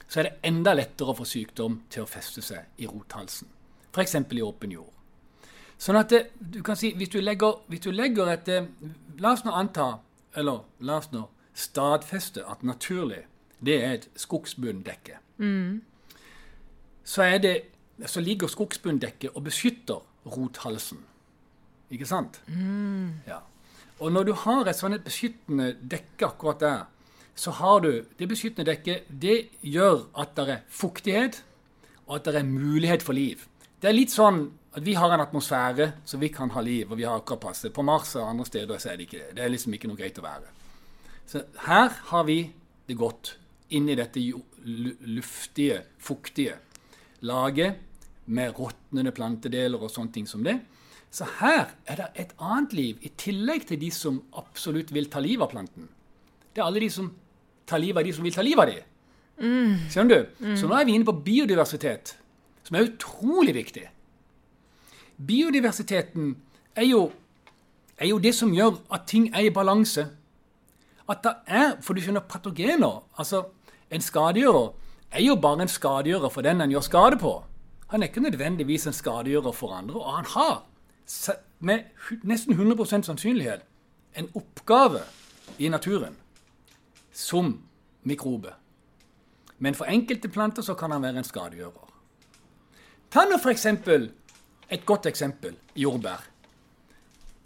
så 0.07 0.19
er 0.19 0.23
det 0.23 0.49
enda 0.49 0.73
lettere 0.73 1.13
å 1.13 1.17
få 1.17 1.27
sykdom 1.27 1.81
til 1.93 2.05
å 2.05 2.09
feste 2.09 2.41
seg 2.41 2.81
i 2.81 2.87
rothalsen. 2.89 3.49
F.eks. 3.93 4.15
i 4.15 4.41
åpen 4.41 4.73
jord. 4.73 4.93
Sånn 5.77 5.99
at 5.99 6.09
det, 6.09 6.23
du 6.39 6.63
kan 6.65 6.77
si, 6.79 6.93
hvis 6.97 7.11
du 7.13 7.19
legger, 7.21 7.59
hvis 7.69 7.83
du 7.85 7.91
legger 7.93 8.33
et 8.33 8.49
La 9.21 9.33
oss 9.33 9.43
nå 9.45 9.53
anta, 9.53 9.99
eller 10.37 10.65
la 10.85 10.97
oss 11.01 11.11
nå 11.13 11.23
stadfeste 11.57 12.43
at 12.45 12.63
naturlig, 12.65 13.23
det 13.65 13.77
er 13.83 13.93
et 13.97 14.09
skogsbunndekke. 14.15 15.17
Mm. 15.37 15.81
Så, 17.03 17.25
det, 17.41 17.55
så 18.05 18.21
ligger 18.21 18.47
skogsbunndekket 18.47 19.33
og 19.33 19.43
beskytter 19.49 20.03
rothalsen. 20.25 21.01
Ikke 21.93 22.07
sant? 22.09 22.41
Mm. 22.47 23.23
Ja. 23.27 23.39
Og 23.99 24.11
når 24.13 24.27
du 24.27 24.33
har 24.33 24.67
et 24.67 24.77
sånt 24.77 25.03
beskyttende 25.05 25.71
dekke 25.81 26.29
akkurat 26.29 26.61
der, 26.61 26.85
så 27.37 27.51
har 27.51 27.79
du 27.79 28.05
Det 28.17 28.27
beskyttende 28.27 28.71
dekket 28.71 29.05
det 29.09 29.49
gjør 29.61 30.07
at 30.17 30.35
det 30.35 30.49
er 30.49 30.63
fuktighet, 30.69 31.43
og 32.07 32.15
at 32.15 32.25
det 32.25 32.35
er 32.35 32.43
mulighet 32.43 33.03
for 33.03 33.13
liv. 33.13 33.45
Det 33.81 33.89
er 33.89 33.93
litt 33.93 34.11
sånn 34.11 34.51
at 34.73 34.85
vi 34.85 34.93
har 34.93 35.11
en 35.13 35.21
atmosfære 35.21 35.91
så 36.05 36.17
vi 36.17 36.29
kan 36.29 36.49
ha 36.49 36.61
liv, 36.61 36.91
og 36.91 36.97
vi 36.97 37.03
har 37.03 37.17
akkurat 37.17 37.39
passe. 37.39 37.69
På 37.69 37.81
Mars 37.81 38.15
og 38.15 38.29
andre 38.29 38.45
steder 38.45 38.77
så 38.77 38.89
er 38.89 38.97
det 38.97 39.07
ikke 39.07 39.19
det. 39.19 39.35
Det 39.35 39.43
er 39.43 39.49
liksom 39.53 39.73
ikke 39.73 39.89
noe 39.89 39.97
greit 39.97 40.17
å 40.17 40.25
være. 40.25 40.53
Så 41.27 41.43
her 41.65 41.89
har 42.11 42.23
vi 42.23 42.39
det 42.87 42.97
godt 42.97 43.35
inni 43.69 43.95
dette 43.99 44.21
luftige, 44.63 45.81
fuktige 45.99 46.55
laget 47.27 47.75
med 48.25 48.53
råtnende 48.57 49.11
plantedeler 49.11 49.81
og 49.81 49.91
sånne 49.91 50.13
ting 50.13 50.27
som 50.29 50.43
det. 50.45 50.57
Så 51.17 51.25
her 51.39 51.71
er 51.89 51.97
det 51.97 52.07
et 52.21 52.33
annet 52.37 52.73
liv, 52.77 52.97
i 53.01 53.09
tillegg 53.17 53.63
til 53.65 53.79
de 53.81 53.87
som 53.93 54.19
absolutt 54.37 54.91
vil 54.93 55.07
ta 55.09 55.21
livet 55.23 55.47
av 55.47 55.53
planten. 55.55 55.87
Det 56.53 56.61
er 56.61 56.67
alle 56.67 56.83
de 56.83 56.89
som 56.93 57.07
tar 57.65 57.81
livet 57.81 58.03
av 58.03 58.05
de 58.05 58.13
som 58.13 58.27
vil 58.27 58.35
ta 58.35 58.45
livet 58.45 58.61
av 58.61 58.69
de. 58.69 58.83
Mm. 59.41 59.87
Skjønner 59.89 60.13
du? 60.13 60.43
Mm. 60.45 60.57
Så 60.59 60.69
nå 60.69 60.77
er 60.77 60.85
vi 60.85 60.97
inne 60.97 61.07
på 61.07 61.15
biodiversitet, 61.25 62.13
som 62.67 62.77
er 62.77 62.91
utrolig 62.91 63.55
viktig. 63.57 63.87
Biodiversiteten 65.17 66.35
er 66.77 66.85
jo, 66.85 67.01
er 67.97 68.11
jo 68.11 68.21
det 68.21 68.35
som 68.37 68.53
gjør 68.53 68.77
at 68.93 69.09
ting 69.09 69.31
er 69.33 69.49
i 69.49 69.53
balanse. 69.53 70.05
At 71.09 71.23
det 71.23 71.35
er 71.47 71.77
For 71.81 71.95
du 71.95 72.01
skjønner, 72.03 72.25
patogener 72.27 72.99
Altså, 73.15 73.45
en 73.89 74.03
skadegjører 74.03 74.73
er 75.15 75.23
jo 75.23 75.37
bare 75.39 75.63
en 75.63 75.71
skadegjører 75.71 76.29
for 76.29 76.45
den 76.45 76.61
en 76.61 76.73
gjør 76.73 76.85
skade 76.85 77.17
på. 77.17 77.37
Han 77.87 78.03
er 78.03 78.11
ikke 78.11 78.27
nødvendigvis 78.27 78.85
en 78.87 78.93
skadegjører 78.93 79.55
for 79.55 79.73
andre, 79.73 79.95
og 79.95 80.17
han 80.17 80.25
har 80.35 80.65
med 81.59 81.83
nesten 82.27 82.53
100% 82.53 83.07
sannsynlighet 83.07 83.65
en 84.17 84.29
oppgave 84.35 85.01
i 85.57 85.69
naturen 85.69 86.15
som 87.13 87.53
mikrobe. 88.03 88.53
Men 89.57 89.75
for 89.75 89.89
enkelte 89.89 90.29
planter 90.29 90.61
så 90.61 90.75
kan 90.77 90.91
han 90.91 91.01
være 91.01 91.21
en 91.21 91.27
skadegjører. 91.27 91.93
Ta 93.09 93.25
nå 93.25 93.39
f.eks. 93.39 93.65
et 94.69 94.85
godt 94.85 95.05
eksempel 95.05 95.55
jordbær. 95.75 96.25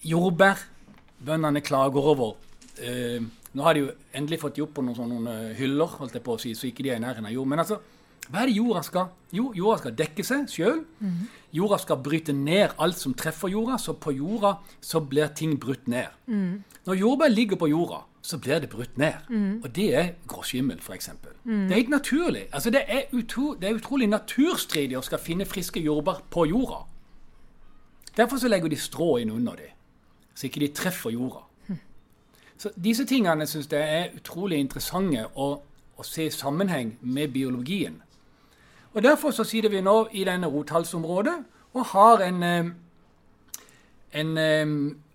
Jordbærbøndene 0.04 1.62
klager 1.62 2.02
over 2.02 2.36
eh, 2.82 3.22
Nå 3.54 3.64
har 3.64 3.74
de 3.74 3.82
jo 3.82 3.88
endelig 4.16 4.40
fått 4.40 4.56
de 4.56 4.64
opp 4.64 4.78
på 4.78 4.84
noen 4.86 4.96
sånne 4.96 5.34
hyller, 5.58 5.98
holdt 6.00 6.14
jeg 6.16 6.24
på 6.24 6.38
å 6.38 6.40
si, 6.40 6.54
så 6.56 6.70
ikke 6.70 6.86
de 6.86 6.94
er 6.94 7.02
i 7.02 7.04
nærheten 7.04 7.26
av 7.28 7.34
jord. 7.36 7.50
Men 7.52 7.60
altså, 7.60 7.82
hva 8.32 8.44
er 8.44 8.50
det 8.50 8.56
jorda 8.56 8.82
skal? 8.88 9.10
Jo, 9.36 9.50
jorda 9.56 9.82
skal 9.82 9.96
dekke 10.00 10.24
seg 10.24 10.48
sjøl. 10.52 10.84
Mm. 11.00 11.26
Jorda 11.56 11.80
skal 11.84 12.00
bryte 12.04 12.36
ned 12.36 12.78
alt 12.80 13.00
som 13.00 13.16
treffer 13.18 13.52
jorda, 13.52 13.76
så 13.80 13.96
på 14.00 14.14
jorda 14.16 14.54
så 14.80 15.02
blir 15.04 15.34
ting 15.36 15.58
brutt 15.60 15.90
ned. 15.92 16.08
Mm. 16.32 16.62
Når 16.88 17.00
jordbær 17.00 17.34
ligger 17.34 17.60
på 17.60 17.68
jorda, 17.68 18.06
så 18.22 18.38
blir 18.38 18.60
det 18.60 18.70
brutt 18.70 18.98
ned. 18.98 19.14
Mm. 19.30 19.62
Og 19.64 19.76
det 19.76 19.96
er 19.96 20.14
gråskimmel, 20.28 20.80
f.eks. 20.80 21.10
Mm. 21.44 21.68
Det 21.68 21.72
er 21.72 21.76
helt 21.76 21.90
naturlig. 21.90 22.46
Altså, 22.54 22.70
det, 22.70 22.84
er 22.88 23.02
utro, 23.12 23.54
det 23.54 23.70
er 23.70 23.76
utrolig 23.76 24.08
naturstridig 24.08 24.98
å 24.98 25.04
skal 25.06 25.20
finne 25.20 25.46
friske 25.46 25.80
jordbær 25.80 26.22
på 26.30 26.46
jorda. 26.46 26.86
Derfor 28.18 28.38
så 28.38 28.48
legger 28.48 28.70
de 28.70 28.80
strå 28.80 29.18
inn 29.18 29.32
under 29.32 29.56
dem, 29.56 29.76
så 30.36 30.48
ikke 30.48 30.60
de 30.60 30.72
treffer 30.76 31.12
jorda. 31.16 31.44
Hm. 31.68 31.82
Så 32.58 32.72
disse 32.76 33.06
tingene 33.08 33.48
syns 33.48 33.72
jeg 33.72 34.00
er 34.00 34.16
utrolig 34.16 34.60
interessante 34.60 35.26
å, 35.36 35.52
å 35.96 36.08
se 36.08 36.28
i 36.28 36.34
sammenheng 36.34 36.98
med 37.02 37.32
biologien. 37.34 38.02
Og 38.94 39.04
Derfor 39.04 39.32
så 39.32 39.44
sitter 39.48 39.70
vi 39.72 39.82
nå 39.82 40.08
i 40.12 40.24
denne 40.28 40.50
rotalsområdet 40.52 41.38
og 41.74 41.86
har 41.94 42.24
en, 42.26 42.44
en, 44.14 44.32
eh, 44.38 44.68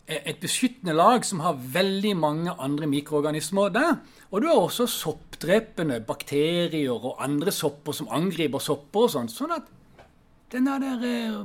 et 0.08 0.38
beskyttende 0.40 0.94
lag 0.96 1.24
som 1.24 1.42
har 1.44 1.58
veldig 1.60 2.14
mange 2.16 2.54
andre 2.58 2.86
mikroorganismer 2.86 3.68
der. 3.68 3.98
Og 4.30 4.42
du 4.42 4.46
har 4.48 4.56
også 4.56 4.86
soppdrepende 4.86 6.00
bakterier 6.00 6.92
og 6.92 7.24
andre 7.24 7.52
sopper 7.52 7.92
som 7.92 8.08
angriper 8.10 8.58
sopper 8.58 9.00
og 9.00 9.12
sånn. 9.12 9.28
Sånn 9.28 9.52
at 9.58 9.68
denne 10.52 10.78
der 10.80 11.04
eh, 11.04 11.44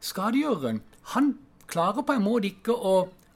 skadegjøreren, 0.00 0.80
han 1.12 1.34
klarer 1.68 2.06
på 2.06 2.16
en 2.16 2.24
måte 2.24 2.48
ikke 2.48 2.72
å 2.72 2.94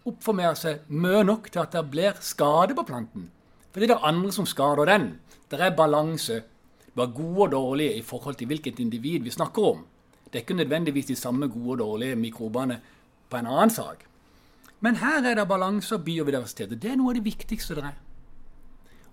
oppformere 0.08 0.56
seg 0.56 0.88
mye 0.88 1.20
nok 1.26 1.50
til 1.52 1.62
at 1.62 1.76
det 1.76 1.84
blir 1.90 2.16
skade 2.24 2.74
på 2.78 2.86
planten. 2.88 3.28
For 3.72 3.80
det 3.80 3.90
er 3.90 3.94
det 3.94 4.08
andre 4.08 4.32
som 4.32 4.48
skader 4.48 4.88
den. 4.88 5.06
Det 5.50 5.60
er 5.60 5.76
balanse 5.76 6.40
var 6.94 7.12
gode 7.16 7.42
og 7.48 7.52
dårlige 7.52 7.96
i 7.98 8.02
forhold 8.02 8.38
til 8.40 8.46
hvilket 8.50 8.80
individ 8.80 9.24
vi 9.26 9.30
snakker 9.30 9.62
om. 9.62 9.84
Det 10.24 10.38
er 10.38 10.44
ikke 10.46 10.60
nødvendigvis 10.60 11.06
de 11.06 11.16
samme 11.16 11.48
gode 11.48 11.72
og 11.72 11.78
dårlige 11.78 12.16
mikrobene 12.16 12.80
på 13.30 13.36
en 13.36 13.46
annen 13.46 13.70
sak. 13.70 14.04
Men 14.80 14.96
her 14.96 15.22
er 15.22 15.34
det 15.38 15.48
balanse 15.48 15.94
og 15.94 16.04
biodiversitet. 16.04 16.74
Det 16.82 16.90
er 16.90 16.96
noe 16.98 17.12
av 17.12 17.20
det 17.20 17.26
viktigste 17.26 17.76
det 17.78 17.84
er. 17.92 17.98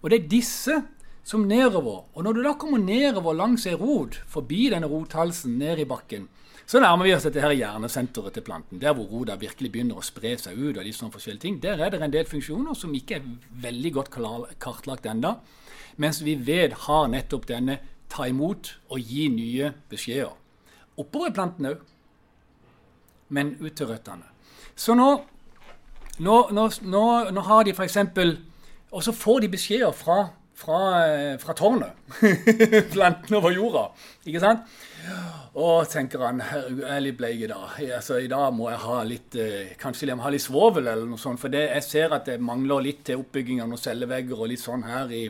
Og 0.01 0.09
det 0.09 0.17
er 0.19 0.31
disse 0.31 0.77
som 1.23 1.45
nedover. 1.47 2.07
Og 2.15 2.23
når 2.23 2.33
du 2.33 2.43
da 2.43 2.55
kommer 2.57 2.81
nedover 2.81 3.35
langs 3.37 3.67
ei 3.69 3.75
rot, 3.77 4.17
forbi 4.27 4.69
denne 4.73 4.89
rothalsen, 4.89 5.59
ned 5.59 5.83
i 5.83 5.87
bakken, 5.87 6.27
så 6.69 6.79
nærmer 6.81 7.07
vi 7.07 7.13
oss 7.15 7.25
dette 7.25 7.41
her 7.41 7.53
hjernesenteret 7.57 8.35
til 8.37 8.45
planten. 8.45 8.79
Der 8.81 8.93
hvor 8.93 9.09
rota 9.09 9.35
virkelig 9.41 9.71
begynner 9.73 9.97
å 9.97 10.05
spre 10.05 10.35
seg 10.37 10.57
ut. 10.57 10.77
og 10.77 10.83
de 10.85 10.93
sånne 10.93 11.13
forskjellige 11.13 11.41
ting. 11.41 11.61
Der 11.61 11.81
er 11.81 11.89
det 11.89 12.01
en 12.01 12.13
del 12.13 12.25
funksjoner 12.29 12.75
som 12.77 12.93
ikke 12.93 13.15
er 13.17 13.25
veldig 13.61 13.93
godt 13.93 14.11
kartlagt 14.59 15.05
ennå. 15.05 15.35
Mens 15.99 16.21
vi 16.23 16.35
vet 16.35 16.73
har 16.85 17.09
nettopp 17.11 17.47
denne 17.49 17.79
ta 18.09 18.27
imot 18.29 18.71
og 18.89 18.99
gi 19.03 19.27
nye 19.33 19.73
beskjeder. 19.91 20.31
Oppover 20.99 21.31
i 21.31 21.35
planten 21.35 21.69
òg, 21.69 21.83
men 23.35 23.53
ut 23.59 23.75
til 23.75 23.91
røttene. 23.91 24.25
Så 24.79 24.95
nå, 24.97 25.09
nå, 26.23 26.35
nå, 26.55 27.05
nå 27.35 27.45
har 27.51 27.67
de 27.67 27.75
f.eks. 27.75 27.97
Og 28.89 29.03
så 29.05 29.13
får 29.13 29.43
de 29.43 29.51
beskjeder 29.53 29.91
fra, 29.93 30.17
fra, 30.57 30.79
fra 31.43 31.55
tårnet. 31.55 31.99
planten 32.95 33.37
over 33.37 33.53
jorda. 33.53 33.85
Ikke 34.25 34.41
sant? 34.41 34.65
Og 35.59 35.83
tenker 35.91 36.23
han 36.25 36.41
jeg 36.41 36.87
er 36.87 37.03
litt 37.03 37.19
bleik 37.19 37.43
i 37.45 37.51
dag. 37.51 37.77
Altså, 37.99 38.17
I 38.23 38.31
dag 38.31 38.55
må 38.55 38.71
jeg 38.71 38.81
ha 38.85 38.97
litt 39.07 39.37
eh, 39.39 39.75
kanskje 39.79 40.09
jeg 40.09 40.17
må 40.17 40.25
ha 40.25 40.33
litt 40.33 40.47
svovel 40.47 40.87
eller 40.87 41.05
noe 41.09 41.21
sånt. 41.21 41.41
For 41.41 41.53
det, 41.53 41.67
jeg 41.75 41.85
ser 41.85 42.17
at 42.17 42.27
det 42.31 42.39
mangler 42.41 42.87
litt 42.87 43.05
til 43.07 43.21
oppbygging 43.21 43.61
av 43.61 43.69
noen 43.69 43.83
cellevegger 43.83 44.41
og 44.41 44.51
litt 44.51 44.63
sånn 44.63 44.87
her 44.87 45.13
i, 45.13 45.27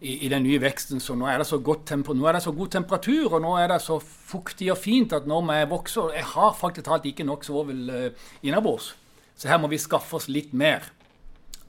i, 0.00 0.26
i, 0.26 0.28
den 0.28 0.44
nye 0.44 0.60
veksten. 0.62 1.00
Så 1.00 1.16
nå 1.18 1.28
er, 1.30 1.38
det 1.40 1.46
så 1.48 1.58
nå 1.58 2.26
er 2.28 2.36
det 2.36 2.42
så 2.44 2.52
god 2.52 2.70
temperatur, 2.74 3.34
og 3.34 3.42
nå 3.42 3.54
er 3.60 3.68
det 3.72 3.80
så 3.82 3.98
fuktig 4.00 4.70
og 4.72 4.78
fint 4.78 5.12
at 5.12 5.26
når 5.26 5.46
vi 5.48 5.58
vokser 5.70 6.14
Jeg 6.14 6.24
har 6.34 6.54
faktisk 6.58 6.86
talt 6.86 7.06
ikke 7.06 7.24
nok 7.24 7.44
svovel 7.44 7.90
uh, 7.90 8.28
innabords. 8.42 8.94
Så 9.36 9.48
her 9.48 9.58
må 9.58 9.68
vi 9.68 9.78
skaffe 9.78 10.16
oss 10.16 10.28
litt 10.28 10.52
mer 10.52 10.90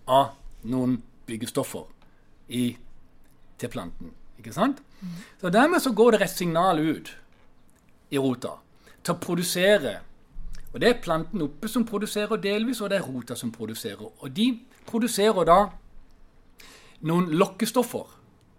av 0.07 0.35
noen 0.69 0.99
byggestoffer 1.25 1.85
i, 2.49 2.75
til 3.57 3.69
planten. 3.69 4.13
Ikke 4.39 4.53
sant? 4.53 4.81
Mm. 5.01 5.15
Så 5.41 5.49
dermed 5.49 5.81
så 5.81 5.93
går 5.93 6.11
det 6.11 6.21
et 6.21 6.35
signal 6.35 6.79
ut 6.79 7.15
i 8.13 8.21
rota 8.21 8.57
til 9.01 9.15
å 9.15 9.21
produsere. 9.21 9.95
Og 10.73 10.81
det 10.81 10.89
er 10.89 11.01
planten 11.01 11.41
oppe 11.45 11.69
som 11.71 11.85
produserer 11.87 12.41
delvis, 12.41 12.81
og 12.81 12.91
det 12.91 12.99
er 12.99 13.07
rota 13.07 13.37
som 13.39 13.53
produserer. 13.53 14.05
Og 14.19 14.31
de 14.35 14.51
produserer 14.85 15.47
da 15.47 15.59
noen 17.05 17.31
lokkestoffer 17.35 18.14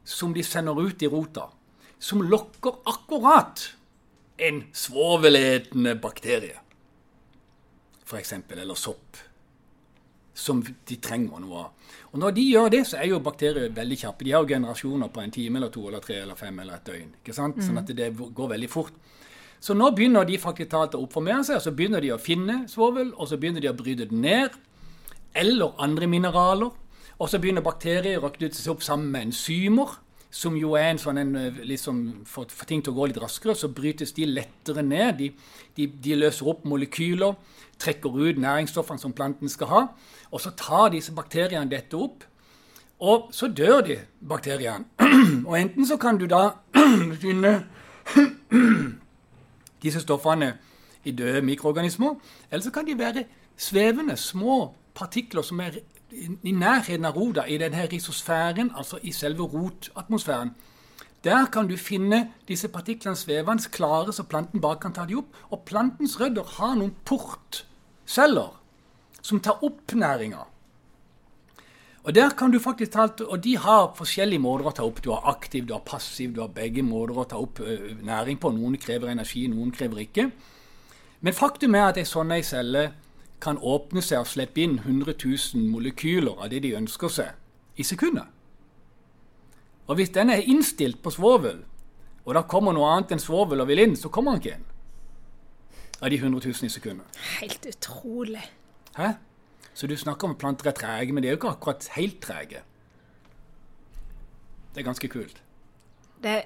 som 0.07 0.35
de 0.35 0.45
sender 0.47 0.79
ut 0.79 1.03
i 1.03 1.11
rota, 1.11 1.49
som 1.99 2.23
lokker 2.23 2.79
akkurat 2.87 3.65
en 4.39 4.63
svoveletende 4.77 5.97
bakterie, 5.99 6.59
f.eks., 8.07 8.33
eller 8.55 8.79
sopp. 8.79 9.17
som 10.37 10.59
de 10.61 10.97
trenger 11.01 11.41
noe 11.41 11.61
av. 11.63 11.93
Og 12.13 12.19
Når 12.21 12.33
de 12.37 12.43
gjør 12.45 12.67
det, 12.75 12.83
så 12.85 12.99
er 13.01 13.07
jo 13.09 13.23
bakterier 13.25 13.71
veldig 13.73 13.97
kjappe. 13.97 14.25
De 14.27 14.35
har 14.35 14.43
jo 14.45 14.51
generasjoner 14.51 15.09
på 15.09 15.23
en 15.23 15.31
time 15.33 15.57
eller 15.57 15.71
to 15.73 15.87
eller 15.89 16.03
tre 16.05 16.19
eller 16.21 16.37
fem 16.37 16.59
eller 16.61 16.75
et 16.77 16.85
døgn. 16.85 17.15
ikke 17.23 17.33
sant? 17.33 17.57
Sånn 17.65 17.81
at 17.81 17.89
det 17.89 18.11
går 18.13 18.51
veldig 18.51 18.69
fort. 18.69 18.93
Så 19.65 19.73
nå 19.73 19.89
begynner 19.97 20.29
de 20.29 20.37
faktisk 20.37 20.69
talt 20.75 20.95
å 20.95 21.01
oppformere 21.07 21.41
seg, 21.49 21.57
og 21.57 21.65
så 21.65 21.73
begynner 21.73 22.05
de 22.05 22.13
å 22.13 22.21
finne 22.21 22.59
svovel, 22.69 23.15
og 23.17 23.31
så 23.31 23.39
begynner 23.41 23.65
de 23.65 23.71
å 23.73 23.79
bryte 23.81 24.05
det 24.11 24.13
ned, 24.13 24.51
eller 25.35 25.73
andre 25.81 26.07
mineraler. 26.07 26.77
Og 27.19 27.31
så 27.31 27.41
begynner 27.41 27.65
bakterier 27.65 28.21
å 28.21 28.33
knytte 28.33 28.59
seg 28.59 28.75
opp 28.75 28.85
sammen 28.85 29.09
med 29.13 29.31
enzymer, 29.31 29.95
som 30.37 30.57
jo 30.59 30.75
er 30.77 30.91
en 30.91 30.99
sånn 31.01 31.21
en, 31.21 31.33
liksom, 31.65 32.01
for, 32.29 32.51
for, 32.53 32.69
ting 32.69 32.83
til 32.85 32.93
å 32.93 32.99
gå 32.99 33.07
litt 33.09 33.21
raskere, 33.23 33.55
så 33.57 33.71
brytes 33.73 34.13
de 34.17 34.27
lettere 34.29 34.83
ned. 34.85 35.23
De, 35.23 35.31
de, 35.79 35.87
de 36.03 36.19
løser 36.19 36.51
opp 36.51 36.67
molekyler, 36.69 37.39
trekker 37.81 38.19
ut 38.21 38.41
næringsstoffene 38.43 39.01
som 39.01 39.15
planten 39.17 39.49
skal 39.53 39.71
ha. 39.71 39.83
Og 40.29 40.43
så 40.45 40.53
tar 40.59 40.91
disse 40.93 41.15
bakteriene 41.17 41.71
dette 41.73 41.97
opp, 41.97 42.27
og 43.01 43.31
så 43.37 43.49
dør 43.49 43.81
de 43.87 43.99
bakteriene. 44.21 44.85
og 45.49 45.57
enten 45.57 45.89
så 45.89 45.97
kan 46.01 46.21
du 46.21 46.27
da 46.29 46.51
finne 47.25 47.57
disse 49.85 50.05
stoffene 50.05 50.53
i 51.07 51.17
døde 51.17 51.41
mikroorganismer, 51.47 52.17
eller 52.51 52.65
så 52.67 52.75
kan 52.75 52.85
de 52.85 52.99
være 52.99 53.25
svevende, 53.57 54.17
små 54.21 54.75
partikler 54.97 55.45
som 55.45 55.61
er 55.65 55.81
i 56.13 56.53
nærheten 56.53 57.05
av 57.05 57.17
Roda, 57.17 57.45
i 57.47 57.59
denne 57.59 57.87
risosfæren, 57.93 58.71
altså 58.77 58.99
i 59.03 59.13
selve 59.13 59.43
rotatmosfæren. 59.43 60.55
Der 61.25 61.47
kan 61.53 61.67
du 61.69 61.77
finne 61.77 62.29
disse 62.49 62.69
partiklene 62.69 63.17
svevende 63.17 63.71
klare, 63.73 64.13
så 64.13 64.23
planten 64.23 64.61
bare 64.61 64.79
kan 64.81 64.93
ta 64.93 65.07
dem 65.07 65.19
opp. 65.19 65.39
Og 65.51 65.65
plantens 65.67 66.21
rødder 66.21 66.45
har 66.59 66.77
noen 66.77 66.95
portceller 67.05 68.53
som 69.23 69.41
tar 69.41 69.65
opp 69.65 69.95
næringa. 69.95 70.45
Og 72.07 72.15
der 72.15 72.31
kan 72.39 72.53
du 72.55 72.61
faktisk 72.63 72.93
ta, 72.93 73.09
og 73.27 73.43
de 73.45 73.57
har 73.59 73.95
forskjellige 73.99 74.39
måter 74.39 74.69
å 74.71 74.75
ta 74.79 74.85
opp. 74.87 75.01
Du 75.03 75.11
har 75.11 75.27
aktiv, 75.27 75.67
du 75.67 75.73
har 75.75 75.83
passiv, 75.83 76.37
du 76.37 76.41
har 76.45 76.53
begge 76.55 76.85
måter 76.87 77.19
å 77.19 77.25
ta 77.27 77.41
opp 77.43 77.59
næring 78.07 78.39
på. 78.39 78.53
Noen 78.55 78.79
krever 78.79 79.11
energi, 79.11 79.49
noen 79.51 79.73
krever 79.75 80.05
ikke. 80.05 80.31
Men 81.27 81.35
faktum 81.35 81.75
er 81.75 81.89
at 81.89 81.99
ei 81.99 82.07
sånn 82.07 82.31
celle 82.47 82.93
kan 83.41 83.59
åpne 83.59 84.03
seg 84.03 84.23
og 84.23 84.31
slippe 84.31 84.63
inn 84.65 84.79
100 84.79 85.15
000 85.21 85.69
molekyler 85.71 86.41
av 86.41 86.51
det 86.53 86.63
de 86.65 86.75
ønsker 86.79 87.13
seg, 87.13 87.35
i 87.77 87.85
sekunder. 87.85 88.31
Og 89.87 89.99
hvis 89.99 90.11
den 90.15 90.33
er 90.33 90.47
innstilt 90.49 91.03
på 91.03 91.13
svovel, 91.15 91.63
og 92.27 92.35
da 92.35 92.43
kommer 92.49 92.75
noe 92.75 92.89
annet 92.91 93.15
enn 93.15 93.23
svovel 93.23 93.63
og 93.63 93.69
vil 93.71 93.85
inn, 93.85 93.95
så 93.99 94.11
kommer 94.11 94.35
den 94.35 94.43
ikke 94.43 94.57
inn. 94.57 94.65
Av 96.03 96.11
de 96.11 96.19
100 96.19 96.43
000 96.49 96.67
i 96.67 96.73
sekundet. 96.73 97.21
Helt 97.39 97.67
utrolig. 97.71 98.43
Hæ? 98.97 99.13
Så 99.77 99.87
du 99.87 99.97
snakker 99.97 100.27
om 100.27 100.35
at 100.35 100.41
planter 100.41 100.71
er 100.71 100.77
trege, 100.77 101.13
men 101.13 101.23
de 101.23 101.29
er 101.29 101.37
jo 101.37 101.41
ikke 101.41 101.53
akkurat 101.55 101.87
helt 101.97 102.19
trege. 102.25 102.65
Det 104.75 104.83
er 104.83 104.89
ganske 104.89 105.09
kult. 105.09 105.43
Det 106.23 106.45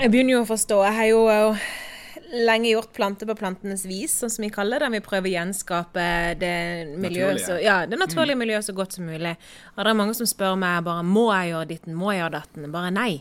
Jeg 0.00 0.10
begynner 0.10 0.32
jo 0.32 0.42
å 0.42 0.48
forstå. 0.48 0.82
Jeg 0.86 0.94
har 0.96 1.06
jo 1.10 1.22
lenge 2.30 2.70
gjort 2.70 2.92
plante 2.94 3.26
på 3.26 3.34
plantenes 3.38 3.84
vis, 3.88 4.14
sånn 4.20 4.32
som 4.32 4.44
vi 4.44 4.52
kaller 4.54 4.82
det. 4.82 4.90
Vi 4.94 5.02
prøver 5.04 5.30
å 5.30 5.34
gjenskape 5.34 6.06
det, 6.40 6.56
miljøet, 7.00 7.42
så, 7.44 7.58
ja, 7.62 7.82
det 7.90 7.98
naturlige 8.00 8.38
mm. 8.38 8.44
miljøet 8.44 8.68
så 8.68 8.74
godt 8.76 8.96
som 8.96 9.08
mulig. 9.10 9.34
Og 9.74 9.82
det 9.82 9.92
er 9.92 9.98
mange 9.98 10.16
som 10.18 10.28
spør 10.30 10.58
meg 10.60 10.84
bare 10.86 11.06
må 11.06 11.28
jeg 11.32 11.54
gjøre 11.54 11.70
ditten, 11.72 11.98
må 11.98 12.14
jeg 12.14 12.22
gjøre 12.22 12.36
datten? 12.38 12.70
Bare 12.74 12.92
nei 12.94 13.12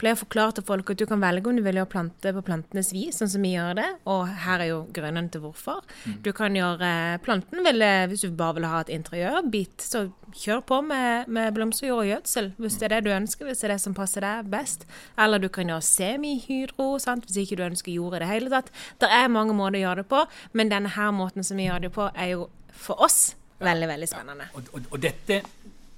pleier 0.00 0.16
å 0.16 0.22
forklare 0.22 0.56
til 0.56 0.66
folk 0.66 0.92
at 0.92 1.00
du 1.00 1.06
kan 1.08 1.20
velge 1.22 1.50
om 1.50 1.58
du 1.58 1.62
vil 1.64 1.80
gjøre 1.80 1.92
plante 1.92 2.32
på 2.36 2.44
plantenes 2.46 2.92
vis, 2.94 3.20
sånn 3.20 3.30
som 3.32 3.44
vi 3.44 3.52
gjør 3.54 3.76
det. 3.78 3.88
Og 4.10 4.24
her 4.44 4.64
er 4.64 4.70
jo 4.72 4.80
grunnen 4.96 5.28
til 5.32 5.44
hvorfor. 5.44 5.84
Mm. 6.04 6.16
Du 6.24 6.30
kan 6.36 6.56
gjøre 6.56 6.90
planten 7.24 7.64
vil, 7.66 7.86
Hvis 8.10 8.24
du 8.24 8.30
bare 8.36 8.58
vil 8.58 8.68
ha 8.70 8.80
et 8.80 8.92
interiørbit, 8.94 9.84
så 9.84 10.08
kjør 10.36 10.60
på 10.66 10.80
med, 10.86 11.28
med 11.28 11.54
blomsterjord 11.54 12.04
og 12.04 12.10
gjødsel 12.10 12.52
hvis 12.60 12.76
det 12.78 12.86
er 12.86 12.94
det 12.94 13.00
du 13.06 13.10
ønsker, 13.14 13.46
hvis 13.48 13.62
det 13.62 13.68
er 13.68 13.74
det 13.74 13.80
som 13.82 13.96
passer 13.96 14.24
deg 14.24 14.50
best. 14.52 14.86
Eller 15.18 15.42
du 15.42 15.48
kan 15.48 15.68
gjøre 15.68 15.84
semihydro, 15.86 16.92
sant? 17.02 17.26
hvis 17.26 17.42
ikke 17.44 17.58
du 17.60 17.66
ønsker 17.66 17.92
jord 17.92 18.16
i 18.18 18.22
det 18.22 18.30
hele 18.30 18.52
tatt. 18.52 18.70
Det 19.00 19.10
er 19.10 19.32
mange 19.32 19.56
måter 19.56 19.80
å 19.80 19.84
gjøre 19.84 20.02
det 20.04 20.08
på, 20.12 20.24
men 20.52 20.72
denne 20.72 20.92
her 20.94 21.12
måten 21.14 21.46
som 21.46 21.60
vi 21.60 21.68
gjør 21.68 21.86
det 21.86 21.92
på, 21.96 22.08
er 22.14 22.34
jo 22.34 22.48
for 22.70 23.02
oss 23.02 23.34
veldig, 23.60 23.88
veldig 23.90 24.08
spennende. 24.08 24.48
Ja. 24.48 24.56
Og, 24.56 24.70
og, 24.72 24.86
og 24.94 25.02
dette, 25.02 25.42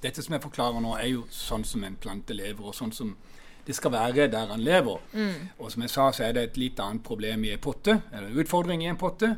dette 0.03 0.23
som 0.23 0.35
jeg 0.35 0.43
forklarer 0.43 0.83
nå, 0.83 0.97
er 0.99 1.13
jo 1.13 1.27
sånn 1.31 1.63
som 1.67 1.85
en 1.87 1.95
plante 1.99 2.35
lever, 2.35 2.65
og 2.65 2.75
sånn 2.77 2.93
som 2.95 3.13
det 3.67 3.75
skal 3.75 3.91
være 3.91 4.27
der 4.27 4.51
han 4.51 4.59
lever. 4.59 4.99
Mm. 5.13 5.49
Og 5.59 5.71
som 5.71 5.81
jeg 5.81 5.89
sa, 5.89 6.11
så 6.11 6.23
er 6.23 6.31
det 6.35 6.43
et 6.43 6.57
litt 6.57 6.79
annet 6.79 7.03
problem 7.03 7.43
i 7.43 7.53
en 7.53 7.59
potte, 7.59 8.01
eller 8.11 8.27
en 8.27 8.39
utfordring 8.39 8.83
i 8.83 8.89
en 8.91 8.99
potte. 8.99 9.35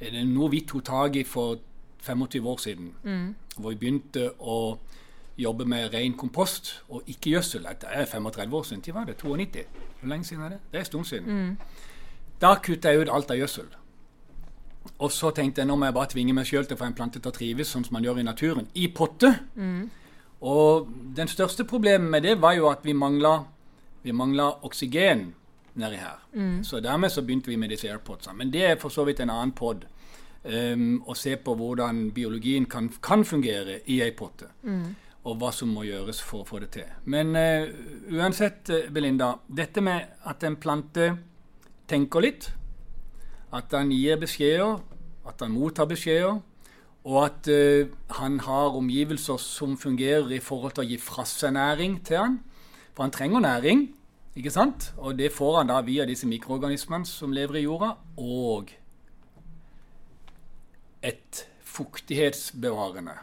Det 0.00 0.12
er 0.12 0.24
noe 0.28 0.50
vi 0.52 0.62
tok 0.68 0.84
tak 0.84 1.16
i 1.16 1.24
for 1.24 1.58
25 2.06 2.46
år 2.46 2.56
siden, 2.62 2.92
mm. 3.02 3.34
hvor 3.56 3.70
vi 3.70 3.80
begynte 3.80 4.30
å 4.38 4.78
jobbe 5.36 5.66
med 5.68 5.92
ren 5.92 6.14
kompost 6.16 6.82
og 6.88 7.02
ikke 7.06 7.30
gjødsel. 7.30 7.66
Det 7.80 7.88
er 7.92 8.06
35 8.06 8.56
år 8.56 8.62
siden. 8.62 8.82
Til 8.82 8.94
var 8.94 9.04
det 9.04 9.16
92? 9.16 9.64
Hvor 10.00 10.08
lenge 10.08 10.24
siden 10.24 10.44
er 10.44 10.48
det? 10.48 10.58
Det 10.70 10.78
er 10.78 10.84
en 10.84 10.84
stund 10.84 11.04
siden. 11.04 11.26
Mm. 11.26 11.56
Da 12.40 12.54
kutta 12.62 12.92
jeg 12.92 13.04
ut 13.04 13.12
alt 13.12 13.30
av 13.30 13.36
gjødsel. 13.36 13.68
Og 14.98 15.12
så 15.12 15.30
tenkte 15.34 15.60
jeg 15.60 15.68
nå 15.68 15.76
må 15.76 15.88
jeg 15.88 15.96
bare 15.96 16.12
tvinge 16.12 16.34
meg 16.36 16.48
sjøl 16.48 16.64
til 16.64 16.76
å 16.76 16.80
få 16.80 16.88
en 16.88 16.96
plante 16.96 17.20
til 17.20 17.32
å 17.32 17.34
trives 17.34 17.72
sånn 17.72 17.84
som 17.84 17.96
man 17.96 18.04
gjør 18.06 18.20
i 18.22 18.26
naturen, 18.26 18.68
i 18.74 18.86
potte. 18.94 19.32
Mm. 19.56 19.88
Og 20.46 20.88
den 21.16 21.28
største 21.28 21.64
problemet 21.68 22.10
med 22.10 22.22
det 22.22 22.36
var 22.40 22.56
jo 22.56 22.68
at 22.70 22.84
vi 22.84 22.94
mangla 22.96 23.38
vi 24.06 24.14
mangla 24.14 24.50
oksygen 24.66 25.28
nedi 25.76 25.98
her. 26.00 26.20
Mm. 26.32 26.64
Så 26.64 26.80
dermed 26.80 27.12
så 27.12 27.22
begynte 27.22 27.50
vi 27.50 27.56
med 27.56 27.72
disse 27.74 27.90
airpodsene. 27.90 28.36
Men 28.38 28.52
det 28.52 28.64
er 28.64 28.78
for 28.80 28.92
så 28.92 29.04
vidt 29.04 29.20
en 29.20 29.32
annen 29.32 29.54
pod. 29.56 29.86
Um, 30.46 31.00
å 31.10 31.14
se 31.18 31.32
på 31.42 31.56
hvordan 31.58 32.12
biologien 32.14 32.68
kan, 32.70 32.86
kan 33.02 33.24
fungere 33.26 33.80
i 33.90 33.98
ei 34.04 34.12
potte. 34.14 34.46
Mm. 34.62 34.94
Og 35.26 35.40
hva 35.40 35.50
som 35.50 35.72
må 35.74 35.82
gjøres 35.82 36.20
for 36.22 36.44
å 36.44 36.46
få 36.46 36.60
det 36.62 36.68
til. 36.76 36.92
Men 37.10 37.34
uh, 37.34 37.66
uansett, 38.14 38.70
uh, 38.70 38.86
Belinda, 38.94 39.32
dette 39.48 39.82
med 39.82 40.22
at 40.22 40.46
en 40.46 40.58
plante 40.62 41.08
tenker 41.90 42.22
litt, 42.22 42.46
at 43.56 43.74
han 43.74 43.90
gir 43.90 44.20
beskjeder, 44.22 44.78
at 45.26 45.42
han 45.42 45.54
mottar 45.54 45.90
beskjeder, 45.90 46.38
og 47.06 47.18
at 47.24 47.50
uh, 47.50 47.90
han 48.20 48.38
har 48.46 48.78
omgivelser 48.78 49.42
som 49.42 49.74
fungerer 49.78 50.30
i 50.30 50.42
forhold 50.42 50.78
til 50.78 50.86
å 50.86 50.90
gi 50.92 51.00
fra 51.02 51.26
seg 51.26 51.56
næring 51.58 52.04
til 52.06 52.22
han. 52.22 52.38
For 52.96 53.04
han 53.04 53.12
trenger 53.12 53.44
næring. 53.44 53.86
Ikke 54.36 54.52
sant? 54.52 54.90
Og 54.96 55.16
det 55.18 55.30
får 55.32 55.58
han 55.58 55.70
da 55.70 55.80
via 55.84 56.04
disse 56.08 56.28
mikroorganismene 56.28 57.08
som 57.08 57.32
lever 57.32 57.60
i 57.60 57.64
jorda, 57.64 57.94
og 58.20 58.72
et 61.04 61.42
fuktighetsbevarende, 61.64 63.14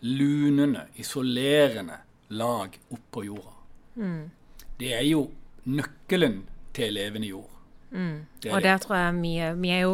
lunende, 0.00 0.86
isolerende 1.00 1.98
lag 2.28 2.76
oppå 2.92 3.24
jorda. 3.24 3.56
Mm. 4.00 4.30
Det 4.80 4.94
er 4.96 5.04
jo 5.08 5.26
nøkkelen 5.64 6.42
til 6.76 6.96
levende 6.96 7.28
jord. 7.28 7.53
Mm. 7.94 8.26
Og 8.50 8.62
der 8.64 8.80
tror 8.82 8.96
jeg 8.98 9.14
vi, 9.22 9.32
vi 9.62 9.70
er 9.70 9.84
jo 9.84 9.92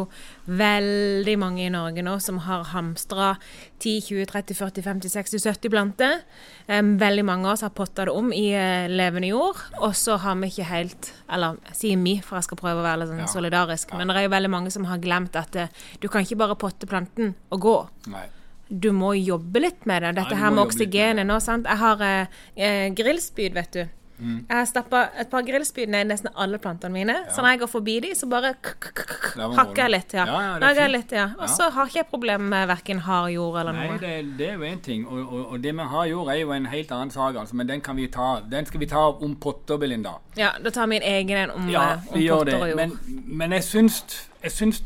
veldig 0.49 1.35
mange 1.39 1.61
i 1.67 1.71
Norge 1.71 2.01
nå 2.03 2.15
som 2.23 2.39
har 2.47 2.65
hamstra 2.71 3.35
10, 3.79 4.01
20, 4.07 4.25
30, 4.31 4.57
40, 4.57 4.85
50, 4.87 5.13
60, 5.13 5.45
70 5.45 5.73
planter. 5.73 6.17
Um, 6.65 6.95
veldig 7.01 7.25
mange 7.27 7.47
av 7.47 7.53
oss 7.53 7.65
har 7.65 7.73
potta 7.77 8.07
det 8.09 8.15
om 8.17 8.33
i 8.33 8.49
uh, 8.55 8.89
levende 8.89 9.29
jord, 9.29 9.61
og 9.79 9.95
så 9.97 10.17
har 10.21 10.37
vi 10.41 10.51
ikke 10.51 10.67
helt 10.69 11.13
Eller 11.31 11.57
sier 11.75 11.99
vi, 12.01 12.17
for 12.25 12.39
jeg 12.39 12.49
skal 12.49 12.59
prøve 12.59 12.81
å 12.81 12.85
være 12.85 13.03
litt 13.03 13.13
sånn 13.13 13.23
ja. 13.23 13.31
solidarisk, 13.31 13.93
ja. 13.93 14.01
men 14.01 14.11
det 14.11 14.19
er 14.19 14.27
jo 14.27 14.35
veldig 14.35 14.53
mange 14.57 14.73
som 14.73 14.89
har 14.89 15.01
glemt 15.03 15.37
at 15.39 15.57
uh, 15.61 15.81
du 16.01 16.09
kan 16.11 16.25
ikke 16.25 16.41
bare 16.41 16.59
potte 16.59 16.89
planten 16.89 17.35
og 17.53 17.67
gå. 17.69 17.79
Nei 18.11 18.27
du 18.71 18.93
må 18.95 19.11
jobbe 19.17 19.59
litt 19.65 19.85
med 19.89 20.05
det. 20.05 20.13
Dette 20.21 20.37
ja, 20.37 20.45
her 20.45 20.53
med 20.55 20.63
oksygenet 20.63 21.27
nå, 21.27 21.41
sant. 21.43 21.67
Jeg 21.67 21.81
har 21.81 22.03
eh, 22.07 22.85
grillspyd, 22.95 23.57
vet 23.57 23.75
du. 23.75 23.81
Mm. 24.21 24.45
Jeg 24.49 24.57
har 24.57 24.65
stappa 24.69 25.01
et 25.19 25.29
par 25.31 25.41
grillspyd 25.45 25.89
ned 25.89 26.05
i 26.05 26.09
nesten 26.11 26.29
alle 26.37 26.59
plantene 26.61 26.93
mine. 26.93 27.15
Ja. 27.25 27.33
Så 27.33 27.41
når 27.41 27.55
jeg 27.55 27.61
går 27.63 27.71
forbi 27.71 27.95
de, 28.05 28.11
så 28.15 28.29
bare 28.29 28.53
hakker 28.61 29.81
jeg 29.81 29.91
litt. 29.91 30.13
ja. 30.13 30.25
ja, 30.61 30.87
litt, 30.87 31.11
ja. 31.15 31.27
Og 31.39 31.49
så 31.49 31.71
har 31.73 31.89
ikke 31.89 32.01
jeg 32.01 32.09
problemer 32.11 32.45
med 32.53 32.67
verken 32.69 33.01
hard 33.07 33.31
jord 33.33 33.59
eller 33.61 33.77
Nei. 33.77 33.87
Det, 34.01 34.13
det 34.37 34.49
er 34.51 34.59
jo 34.59 34.67
én 34.67 34.81
ting. 34.85 35.07
Og, 35.07 35.21
og, 35.21 35.45
og, 35.45 35.63
det 35.63 35.73
med 35.75 35.89
hard 35.89 36.09
jord 36.11 36.33
er 36.33 36.41
jo 36.43 36.53
en 36.55 36.67
helt 36.71 36.91
annen 36.91 37.11
sak, 37.11 37.35
altså. 37.35 37.55
Men 37.55 37.69
den 37.69 37.81
kan 37.81 37.97
vi 37.97 38.07
ta. 38.13 38.29
Den 38.51 38.69
skal 38.69 38.79
vi 38.79 38.89
ta 38.91 39.07
om 39.11 39.35
potter, 39.35 39.77
Belinda. 39.81 40.17
Ja, 40.37 40.53
da 40.63 40.69
tar 40.69 40.87
vi 40.91 41.01
en 41.01 41.07
egen 41.13 41.37
en 41.37 41.55
om, 41.55 41.69
ja, 41.69 41.87
eh, 41.93 42.11
om 42.11 42.19
potter 42.19 42.61
og 42.61 42.69
jord. 42.69 42.77
Men, 42.77 42.99
men 43.25 43.57
jeg 43.57 43.63
syns 43.63 44.03
Jeg 44.41 44.51
syns, 44.51 44.83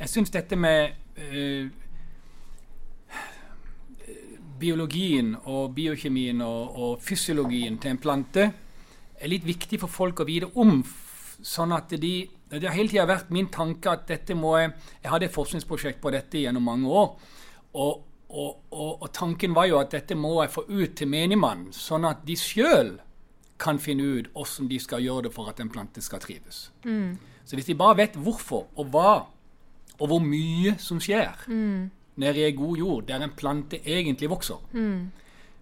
jeg 0.00 0.08
syns 0.08 0.30
dette 0.30 0.56
med 0.56 0.90
uh, 1.16 1.70
biologien 4.60 5.34
og 5.44 5.74
biokjemien 5.76 6.42
og, 6.44 6.76
og, 6.76 6.92
fysiologien 7.04 7.78
til 7.80 7.94
en 7.94 8.02
plante 8.02 8.44
er 9.20 9.32
litt 9.32 9.46
viktig 9.46 9.80
for 9.82 9.92
folk 9.92 10.22
å 10.22 10.28
vite 10.28 10.50
om. 10.54 10.82
sånn 11.42 11.72
at 11.72 11.88
de, 11.96 12.28
Det 12.50 12.68
har 12.68 12.76
hele 12.76 12.88
tida 12.88 13.06
vært 13.06 13.30
min 13.30 13.48
tanke 13.48 13.90
at 13.90 14.06
dette 14.08 14.34
må 14.34 14.58
jeg 14.58 14.72
Jeg 15.02 15.10
hadde 15.10 15.26
et 15.26 15.32
forskningsprosjekt 15.32 16.00
på 16.00 16.10
dette 16.10 16.38
gjennom 16.38 16.62
mange 16.62 16.88
år. 16.88 17.16
Og, 17.74 18.02
og, 18.28 19.02
og 19.02 19.12
tanken 19.12 19.54
var 19.54 19.66
jo 19.66 19.78
at 19.78 19.90
dette 19.90 20.14
må 20.14 20.42
jeg 20.42 20.50
få 20.50 20.64
ut 20.68 20.94
til 20.96 21.08
menigmannen, 21.08 21.72
sånn 21.72 22.04
at 22.04 22.26
de 22.26 22.36
sjøl 22.36 22.98
kan 23.60 23.78
finne 23.78 24.02
ut 24.02 24.30
hvordan 24.32 24.68
de 24.68 24.78
skal 24.80 25.02
gjøre 25.04 25.28
det 25.28 25.34
for 25.34 25.50
at 25.50 25.60
en 25.60 25.70
plante 25.70 26.02
skal 26.02 26.20
trives. 26.20 26.70
Mm. 26.84 27.18
Så 27.44 27.56
hvis 27.56 27.66
de 27.66 27.74
bare 27.74 27.96
vet 27.96 28.16
hvorfor 28.16 28.68
og 28.76 28.92
hva 28.92 29.14
og 30.00 30.08
hvor 30.08 30.22
mye 30.24 30.76
som 30.80 31.00
skjer 31.02 31.34
nede 32.16 32.38
i 32.38 32.44
ei 32.44 32.52
god 32.52 32.76
jord, 32.76 33.06
der 33.08 33.22
en 33.22 33.30
plante 33.36 33.78
egentlig 33.86 34.30
vokser, 34.30 34.58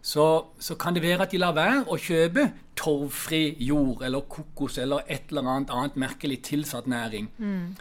så, 0.03 0.45
så 0.59 0.75
kan 0.75 0.95
det 0.95 1.03
være 1.03 1.23
at 1.23 1.33
de 1.33 1.39
lar 1.39 1.53
være 1.53 1.85
å 1.91 1.97
kjøpe 1.99 2.53
torvfri 2.79 3.57
jord 3.67 4.03
eller 4.07 4.21
kokos 4.31 4.79
eller 4.79 5.03
et 5.11 5.29
eller 5.29 5.43
annet 5.51 5.71
annet 5.75 5.97
merkelig 5.97 6.39
tilsatt 6.43 6.87
næring. 6.87 7.29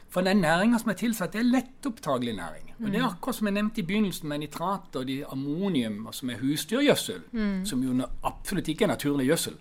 For 0.10 0.22
den 0.22 0.38
næringa 0.42 0.80
som 0.82 0.90
er 0.90 0.94
tilsatt, 0.98 1.34
det 1.34 1.40
er 1.40 1.44
lettopptagelig 1.52 2.34
næring. 2.36 2.74
Og 2.84 2.92
Det 2.92 3.00
er 3.00 3.06
akkurat 3.06 3.36
som 3.36 3.48
jeg 3.48 3.54
nevnte 3.54 3.82
i 3.82 3.86
begynnelsen 3.86 4.30
med 4.30 4.40
nitrater, 4.40 5.04
de 5.04 5.26
ammonium, 5.26 6.08
som 6.12 6.30
er 6.30 6.38
husdyrgjødsel, 6.42 7.22
som 7.66 7.84
jo 7.84 8.08
absolutt 8.24 8.68
ikke 8.68 8.84
er 8.84 8.88
naturlig 8.96 9.28
gjødsel. 9.28 9.54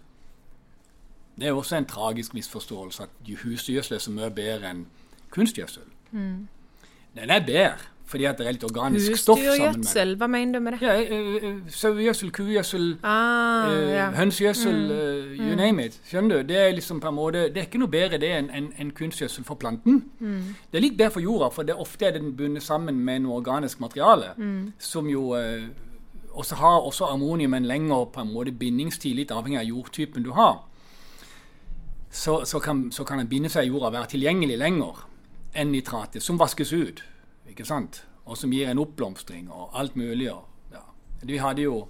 Det 1.40 1.46
er 1.48 1.52
også 1.52 1.76
en 1.76 1.84
tragisk 1.86 2.34
misforståelse 2.34 3.02
at 3.02 3.08
husdyrgjødsel 3.44 3.94
er 3.94 3.98
så 4.00 4.10
mye 4.10 4.30
bedre 4.30 4.70
enn 4.70 4.86
kunstgjødsel. 5.30 5.82
Den 7.14 7.30
er 7.30 7.40
bedre 7.46 7.76
fordi 8.06 8.24
at 8.30 8.38
det 8.38 8.46
er 8.46 8.52
litt 8.54 8.64
organisk 8.64 9.16
stoff 9.18 9.40
sammen 9.42 9.80
med 9.82 9.94
det. 9.94 10.16
Hva 10.20 10.26
mener 10.30 10.52
du 10.52 10.60
med 10.62 10.76
det? 10.76 10.82
Ja, 10.86 10.92
eh, 11.02 11.56
Sauegjødsel, 11.74 12.30
kugjødsel, 12.30 12.84
Ah, 13.02 13.70
ja. 13.90 14.10
hønsegjødsel, 14.14 14.78
eh, 14.94 15.40
you 15.40 15.56
name 15.58 15.84
it. 15.86 15.98
Skjønner 16.06 16.36
du? 16.42 16.42
Det 16.52 16.56
er 16.56 16.72
liksom 16.76 17.00
på 17.02 17.08
en 17.08 17.14
måte, 17.18 17.46
det 17.52 17.56
er 17.56 17.66
ikke 17.66 17.80
noe 17.82 17.90
bedre 17.90 18.18
det 18.22 18.30
enn 18.38 18.50
en, 18.54 18.68
en 18.78 18.90
kunstgjødsel 18.94 19.44
for 19.44 19.54
planten. 19.58 20.04
Det 20.20 20.78
er 20.78 20.84
litt 20.86 20.96
bedre 20.96 21.10
for 21.16 21.20
jorda, 21.26 21.50
for 21.50 21.62
det 21.66 21.74
ofte 21.74 22.06
er 22.06 22.16
den 22.18 22.32
bundet 22.38 22.62
sammen 22.62 22.94
med 23.04 23.22
noe 23.26 23.40
organisk 23.40 23.80
materiale, 23.80 24.32
som 24.78 25.08
jo 25.10 25.34
også 26.36 26.54
har 26.60 26.80
også 26.86 27.04
ammonium 27.10 27.54
en 27.54 27.64
lengre 27.66 28.06
på 28.12 28.20
en 28.20 28.32
måte 28.32 28.52
bindingstid, 28.52 29.14
litt 29.16 29.30
avhengig 29.32 29.58
av 29.58 29.64
jordtypen 29.70 30.22
du 30.22 30.30
har. 30.36 30.58
Så, 32.10 32.44
så, 32.44 32.58
kan, 32.60 32.92
så 32.92 33.04
kan 33.04 33.18
den 33.18 33.28
binde 33.28 33.48
seg 33.52 33.66
i 33.66 33.68
jorda 33.72 33.90
være 33.92 34.06
tilgjengelig 34.14 34.56
lenger 34.60 35.02
enn 35.56 35.72
nitratet, 35.72 36.22
som 36.22 36.38
vaskes 36.38 36.72
ut. 36.72 37.02
Ikke 37.48 37.64
sant? 37.64 38.04
Og 38.26 38.38
som 38.38 38.52
gir 38.52 38.70
en 38.70 38.82
oppblomstring 38.82 39.50
og 39.50 39.70
alt 39.78 39.96
mulig. 39.96 40.32
Og, 40.32 40.44
ja. 40.72 40.82
Vi 41.22 41.38
hadde 41.42 41.62
jo 41.62 41.86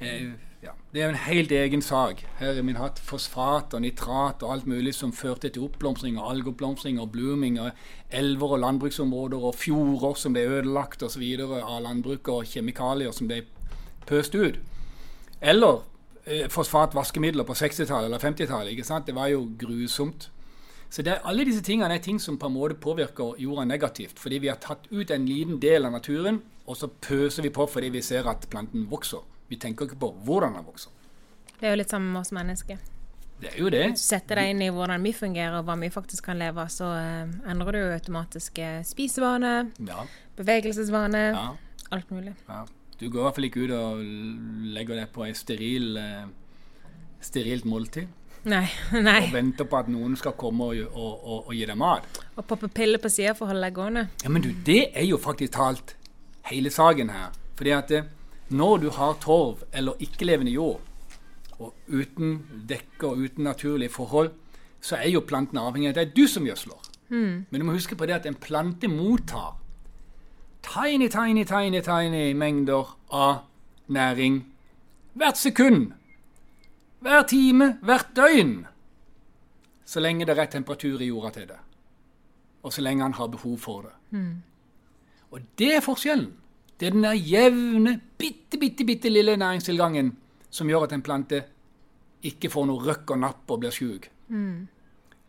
eh, 0.00 0.32
ja. 0.62 0.72
Det 0.92 1.02
er 1.02 1.08
en 1.08 1.14
helt 1.14 1.52
egen 1.52 1.82
sak. 1.82 2.20
Her 2.38 2.54
har 2.54 2.62
vi 2.62 2.72
hatt 2.76 2.98
fosfat 3.00 3.74
og 3.74 3.80
nitrat 3.80 4.42
og 4.44 4.52
alt 4.52 4.66
mulig 4.68 4.92
som 4.94 5.12
førte 5.12 5.48
til 5.48 5.64
oppblomstring 5.64 6.18
og 6.20 6.30
algeoppblomstring 6.34 7.00
og 7.00 7.12
blooming 7.12 7.56
og 7.60 7.70
elver 8.10 8.56
og 8.56 8.60
landbruksområder 8.66 9.46
og 9.48 9.54
fjorder 9.54 10.18
som 10.20 10.36
ble 10.36 10.44
ødelagt 10.48 11.02
osv. 11.02 11.24
av 11.62 11.80
landbruk 11.86 12.28
og 12.28 12.44
kjemikalier 12.44 13.12
som 13.16 13.30
ble 13.30 13.44
pøst 14.06 14.34
ut. 14.34 14.60
Eller 15.40 15.80
eh, 16.26 16.48
fosfatvaskemidler 16.52 17.48
på 17.48 17.56
60-tallet 17.56 18.10
eller 18.10 18.20
50-tallet. 18.20 19.06
Det 19.06 19.16
var 19.16 19.32
jo 19.32 19.46
grusomt. 19.58 20.30
Så 20.90 21.04
det, 21.06 21.20
alle 21.24 21.44
disse 21.46 21.62
tingene 21.62 21.94
er 21.94 22.02
ting 22.02 22.18
som 22.18 22.34
på 22.38 22.48
en 22.50 22.54
måte 22.56 22.74
påvirker 22.82 23.36
jorda 23.38 23.64
negativt. 23.64 24.18
Fordi 24.18 24.40
vi 24.42 24.48
har 24.50 24.56
tatt 24.58 24.88
ut 24.90 25.10
en 25.14 25.26
liten 25.28 25.60
del 25.62 25.86
av 25.86 25.92
naturen, 25.94 26.40
og 26.66 26.76
så 26.76 26.88
pøser 26.90 27.46
vi 27.46 27.52
på 27.54 27.66
fordi 27.70 27.92
vi 27.94 28.02
ser 28.02 28.26
at 28.30 28.48
planten 28.50 28.88
vokser. 28.90 29.22
Vi 29.50 29.58
tenker 29.62 29.86
ikke 29.86 30.00
på 30.02 30.10
hvordan 30.26 30.56
den 30.58 30.66
vokser. 30.66 30.90
Det 31.60 31.68
er 31.68 31.76
jo 31.76 31.78
litt 31.82 31.92
sammen 31.94 32.10
med 32.14 32.20
oss 32.24 32.32
mennesker. 32.34 32.78
Det 33.40 33.54
er 33.54 33.58
jo 33.62 33.70
det. 33.72 33.84
Setter 33.98 34.36
deg 34.36 34.50
inn 34.52 34.62
i 34.66 34.68
hvordan 34.74 35.00
vi 35.06 35.14
fungerer, 35.16 35.60
og 35.60 35.64
hva 35.68 35.78
vi 35.80 35.88
faktisk 35.94 36.26
kan 36.26 36.38
leve 36.42 36.60
av, 36.60 36.68
så 36.74 36.90
eh, 36.98 37.30
endrer 37.48 37.78
du 37.78 37.94
automatisk 37.94 38.58
eh, 38.60 38.82
spisevane, 38.84 39.52
Ja, 39.86 40.02
bevegelsesvane, 40.36 41.22
ja, 41.32 41.46
alt 41.94 42.10
mulig. 42.12 42.34
ja. 42.48 42.64
Du 43.00 43.06
går 43.08 43.20
i 43.20 43.24
hvert 43.24 43.36
fall 43.38 43.46
ikke 43.48 43.62
ut 43.64 43.70
og 43.72 44.00
legger 44.76 44.98
deg 45.00 45.12
på 45.14 45.24
et 45.24 45.38
steril, 45.38 45.94
eh, 45.96 46.26
sterilt 47.24 47.64
måltid 47.64 48.10
Nei. 48.48 48.66
nei. 49.08 49.18
og 49.26 49.34
venter 49.34 49.68
på 49.68 49.80
at 49.80 49.88
noen 49.92 50.16
skal 50.16 50.36
komme 50.40 50.70
og, 50.70 50.82
og, 50.94 51.12
og, 51.20 51.48
og 51.50 51.54
gi 51.56 51.66
deg 51.68 51.78
mat. 51.80 52.20
Og 52.36 52.46
poppe 52.48 52.70
piller 52.72 53.02
på 53.02 53.10
sida 53.12 53.34
for 53.36 53.46
å 53.46 53.52
holde 53.52 53.66
deg 53.68 53.76
gående. 53.76 54.06
Ja, 54.24 54.32
men 54.32 54.44
du, 54.44 54.52
det 54.66 54.82
er 54.94 55.08
jo 55.08 55.20
faktisk 55.20 55.56
talt 55.58 55.94
hele 56.50 56.72
saken 56.72 57.12
her. 57.12 57.34
Fordi 57.58 57.74
at 57.76 57.92
eh, 57.96 58.08
når 58.56 58.84
du 58.84 58.88
har 58.96 59.18
torv 59.22 59.64
eller 59.76 60.00
ikke-levende 60.02 60.54
jord, 60.54 60.80
og 61.60 61.74
uten 61.92 62.38
dekke 62.68 63.10
og 63.10 63.26
uten 63.26 63.44
naturlige 63.44 63.92
forhold, 63.92 64.32
så 64.80 64.96
er 64.96 65.10
jo 65.12 65.20
planten 65.28 65.60
avhengig 65.60 65.90
av 65.90 65.92
at 65.92 65.98
det 65.98 66.06
er 66.06 66.14
du 66.16 66.30
som 66.30 66.46
gjødsler. 66.48 66.86
Men 67.10 67.58
du 67.58 67.64
må 67.66 67.74
huske 67.74 67.96
på 67.98 68.06
det 68.06 68.14
at 68.14 68.26
en 68.26 68.38
plante 68.38 68.88
mottar 68.88 69.56
tiny, 70.62 71.08
tiny, 71.08 71.44
tiny, 71.44 71.80
tiny 71.82 72.32
mengder 72.38 72.94
av 73.10 73.42
næring 73.88 74.44
hvert 75.18 75.38
sekund, 75.40 75.92
hver 77.00 77.26
time, 77.28 77.78
hvert 77.82 78.14
døgn. 78.16 78.54
Så 79.84 80.00
lenge 80.00 80.26
det 80.26 80.38
er 80.38 80.46
temperatur 80.52 81.00
i 81.00 81.10
jorda 81.10 81.30
til 81.34 81.48
det 81.48 81.58
og 82.62 82.72
så 82.72 82.82
lenge 82.84 83.02
han 83.02 83.16
har 83.16 83.28
behov 83.32 83.58
for 83.58 83.82
det. 83.86 83.94
Og 85.30 85.40
det 85.58 85.74
er 85.76 85.80
forskjellen. 85.84 86.32
Det 86.80 86.86
er 86.88 86.90
den 86.96 87.04
der 87.04 87.12
jevne, 87.16 88.00
bitte, 88.18 88.58
bitte, 88.58 88.84
bitte 88.84 89.08
lille 89.12 89.36
næringstilgangen 89.36 90.16
som 90.50 90.68
gjør 90.68 90.84
at 90.88 90.92
en 90.92 91.02
plante 91.02 91.42
ikke 92.22 92.50
får 92.50 92.66
noe 92.66 92.84
røkk 92.84 93.10
og 93.14 93.18
napp 93.22 93.50
og 93.50 93.60
blir 93.62 93.70
sjuk. 93.72 94.10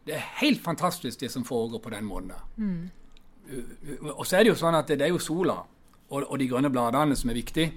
Det 0.08 0.16
er 0.16 0.26
helt 0.42 0.62
fantastisk 0.64 1.20
det 1.20 1.32
som 1.32 1.46
foregår 1.46 1.80
på 1.80 1.90
den 1.94 2.06
måten 2.06 2.30
der. 2.34 2.44
Uh, 3.52 4.10
Og 4.18 4.26
så 4.28 4.38
er 4.38 4.44
det 4.44 4.50
jo 4.54 4.56
sånn 4.60 4.76
at 4.76 4.88
det 4.88 5.02
er 5.02 5.12
jo 5.12 5.20
sola 5.20 5.58
og, 6.10 6.24
og 6.24 6.40
de 6.40 6.48
grønne 6.48 6.70
bladene 6.72 7.16
som 7.16 7.30
er 7.30 7.34
viktig. 7.40 7.72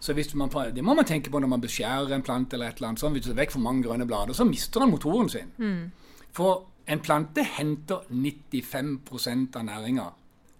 Så 0.00 0.14
man, 0.34 0.48
Det 0.74 0.84
må 0.84 0.94
man 0.94 1.04
tenke 1.04 1.30
på 1.30 1.38
når 1.38 1.48
man 1.48 1.60
beskjærer 1.60 2.14
en 2.14 2.22
plante. 2.22 2.54
eller 2.54 2.68
et 2.68 2.76
eller 2.76 2.88
annet 2.88 3.00
sånn, 3.00 3.12
Hvis 3.12 3.24
du 3.24 3.30
er 3.30 3.34
vekk 3.34 3.50
for 3.50 3.60
mange 3.60 3.82
grønne 3.82 4.06
blader, 4.06 4.32
så 4.32 4.44
mister 4.44 4.80
den 4.80 4.90
motoren 4.90 5.28
sin. 5.28 5.92
For 6.32 6.66
en 6.86 7.00
plante 7.00 7.44
henter 7.44 8.00
95% 8.10 9.56
av 9.56 9.64
næringa 9.64 10.12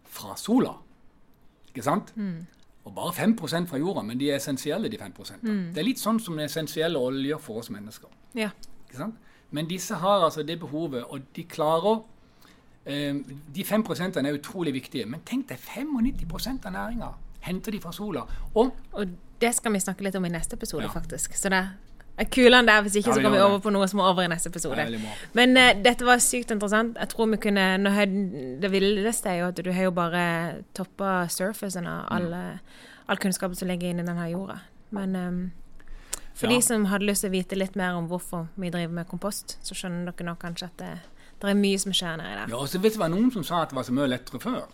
fra 0.05 0.37
sola. 0.37 0.75
Ikke 1.69 1.83
sant? 1.83 2.13
Og 2.85 2.95
bare 2.95 3.13
5 3.13 3.67
fra 3.67 3.79
jorda, 3.79 4.03
men 4.03 4.19
de 4.19 4.31
er 4.31 4.37
essensielle, 4.37 4.89
de 4.89 4.97
5% 4.99 5.43
Det 5.75 5.79
er 5.79 5.85
litt 5.85 5.99
sånn 5.99 6.21
som 6.21 6.39
essensielle 6.39 6.99
oljer 6.99 7.39
for 7.39 7.59
oss 7.59 7.71
mennesker. 7.71 8.09
Ja. 8.35 8.51
Ikke 8.89 8.97
sant? 8.97 9.15
Men 9.51 9.67
disse 9.69 9.95
har 9.95 10.25
altså 10.25 10.43
det 10.43 10.59
behovet, 10.61 11.05
og 11.05 11.21
de 11.37 11.45
klarer 11.45 12.03
eh, 12.87 13.15
De 13.55 13.65
5% 13.65 14.17
er 14.17 14.35
utrolig 14.35 14.73
viktige. 14.73 15.07
Men 15.07 15.21
tenk 15.25 15.49
deg 15.49 15.59
95 15.59 16.65
av 16.67 16.73
næringa 16.73 17.15
henter 17.41 17.73
de 17.73 17.81
fra 17.81 17.93
sola. 17.93 18.25
Og 18.55 18.73
Og 18.93 19.07
det 19.41 19.55
skal 19.55 19.73
vi 19.73 19.79
snakke 19.81 20.03
litt 20.03 20.15
om 20.19 20.25
i 20.25 20.29
neste 20.29 20.55
episode, 20.59 20.83
Ja. 20.85 20.89
faktisk. 20.91 21.35
Så 21.37 21.49
det 21.51 21.61
er 22.19 22.25
kulere 22.25 22.59
enn 22.61 22.67
det. 22.67 22.75
Hvis 22.85 22.97
ikke 23.03 23.09
Ja, 23.11 23.15
så 23.15 23.23
går 23.23 23.31
vi 23.37 23.39
over 23.45 23.59
på 23.61 23.71
noe 23.73 23.87
som 23.89 24.01
er 24.01 24.05
over 24.11 24.23
i 24.25 24.29
neste 24.29 24.49
episode. 24.51 25.01
Men 25.35 25.57
uh, 25.57 25.73
dette 25.83 26.05
var 26.05 26.19
sykt 26.19 26.51
interessant. 26.51 26.97
Jeg 26.99 27.09
tror 27.09 27.31
vi 27.31 27.37
kunne 27.37 28.59
Det 28.61 28.71
villeste 28.71 29.27
er 29.31 29.39
jo 29.41 29.47
at 29.49 29.57
du 29.65 29.71
har 29.73 29.83
jo 29.85 29.91
bare 29.91 30.63
toppa 30.75 31.29
surfacen 31.29 31.87
av 31.87 32.23
Mm. 32.23 32.59
all 33.09 33.17
kunnskapen 33.17 33.55
som 33.57 33.69
ligger 33.69 33.91
inni 33.91 34.03
denne 34.05 34.31
jorda. 34.31 34.61
Men 34.91 35.17
um, 35.17 35.53
for 36.35 36.47
Ja. 36.49 36.57
de 36.57 36.63
som 36.63 36.85
hadde 36.87 37.07
lyst 37.07 37.21
til 37.23 37.31
å 37.31 37.33
vite 37.33 37.57
litt 37.57 37.77
mer 37.77 37.95
om 37.95 38.09
hvorfor 38.09 38.49
vi 38.57 38.71
driver 38.71 38.93
med 38.93 39.09
kompost, 39.09 39.57
så 39.63 39.75
skjønner 39.75 40.13
dere 40.13 40.27
nå 40.27 40.37
kanskje 40.39 40.65
at 40.65 40.77
det, 40.77 40.99
det 41.41 41.51
er 41.51 41.55
mye 41.55 41.79
som 41.79 41.93
skjer 41.93 42.17
nedi 42.19 42.35
der. 42.35 42.49
Ja, 42.49 42.57
og 42.57 42.69
så 42.69 42.79
vet 42.81 42.93
du 42.95 42.99
hva, 42.99 43.09
Noen 43.09 43.33
som 43.33 43.43
sa 43.45 43.63
at 43.63 43.71
det 43.71 43.77
var 43.77 43.85
så 43.85 43.93
mye 43.93 44.09
lettere 44.09 44.41
før. 44.41 44.67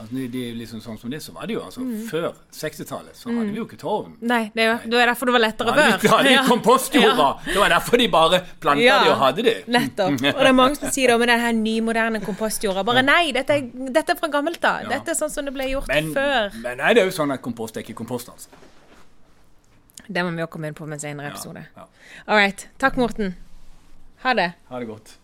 Altså, 0.00 0.14
de, 0.16 0.22
de, 0.32 0.42
liksom 0.56 0.80
sånn 0.80 0.96
som 0.96 1.10
det, 1.12 1.18
så 1.20 1.32
var 1.36 1.44
det 1.44 1.54
jo 1.58 1.60
altså 1.60 1.82
Før 2.08 2.30
60-tallet 2.56 3.18
så 3.18 3.28
hadde 3.28 3.50
vi 3.52 3.58
jo 3.60 3.66
ikke 3.66 3.76
torven. 3.82 4.14
Nei, 4.24 4.46
det 4.54 4.62
er 4.64 4.68
jo 4.70 4.76
det 4.94 5.00
er 5.02 5.10
derfor 5.10 5.28
det 5.28 5.34
var 5.34 5.42
lettere 5.44 5.74
før. 5.76 5.90
Ja, 5.90 5.96
de, 5.98 6.06
da 6.06 6.14
hadde 6.16 6.30
de 6.30 7.02
Ja. 7.02 7.28
Det 7.44 7.58
var 7.60 7.74
derfor 7.74 8.00
de 8.00 8.06
bare 8.14 8.40
planta 8.62 8.80
Ja. 8.86 8.96
de 9.04 9.10
og 9.12 9.18
hadde 9.20 9.44
det. 9.44 9.54
Nettopp. 9.68 10.16
Og 10.16 10.40
det 10.40 10.48
er 10.48 10.56
mange 10.56 10.80
som 10.80 10.88
sier 10.94 11.12
det 11.12 11.18
om 11.20 11.26
den 11.26 11.44
her 11.44 11.52
nymoderne 11.52 12.22
kompostjorda. 12.24 12.82
Bare 12.88 13.04
nei, 13.04 13.30
dette 13.36 13.60
dette 13.92 14.16
er 14.16 14.20
fra 14.22 14.32
gammelt 14.32 14.64
av. 14.64 14.82
Ja. 14.86 14.94
Dette 14.96 15.12
er 15.12 15.20
sånn 15.20 15.30
som 15.36 15.44
det 15.44 15.52
ble 15.58 15.68
gjort 15.74 15.92
Men, 15.92 16.10
før. 16.16 16.50
men 16.64 16.80
nei, 16.80 16.94
det 16.96 17.04
er 17.04 17.10
jo 17.12 17.16
sånn 17.20 17.36
at 17.36 17.44
kompost 17.44 17.76
er 17.76 17.84
ikke 17.84 17.98
kompost, 18.00 18.32
altså. 18.32 18.48
Det 20.08 20.24
må 20.24 20.32
vi 20.34 20.42
også 20.42 20.54
komme 20.56 20.72
inn 20.72 20.74
på 20.80 20.88
med 20.88 20.96
en 20.96 21.04
senere 21.04 21.28
episode. 21.34 21.66
ja. 21.76 21.84
All 22.26 22.40
right. 22.40 22.68
Takk, 22.80 22.96
Morten. 22.96 23.36
Ha 24.24 24.32
det. 24.34 24.52
Ha 24.72 24.78
det 24.80 24.88
godt. 24.88 25.18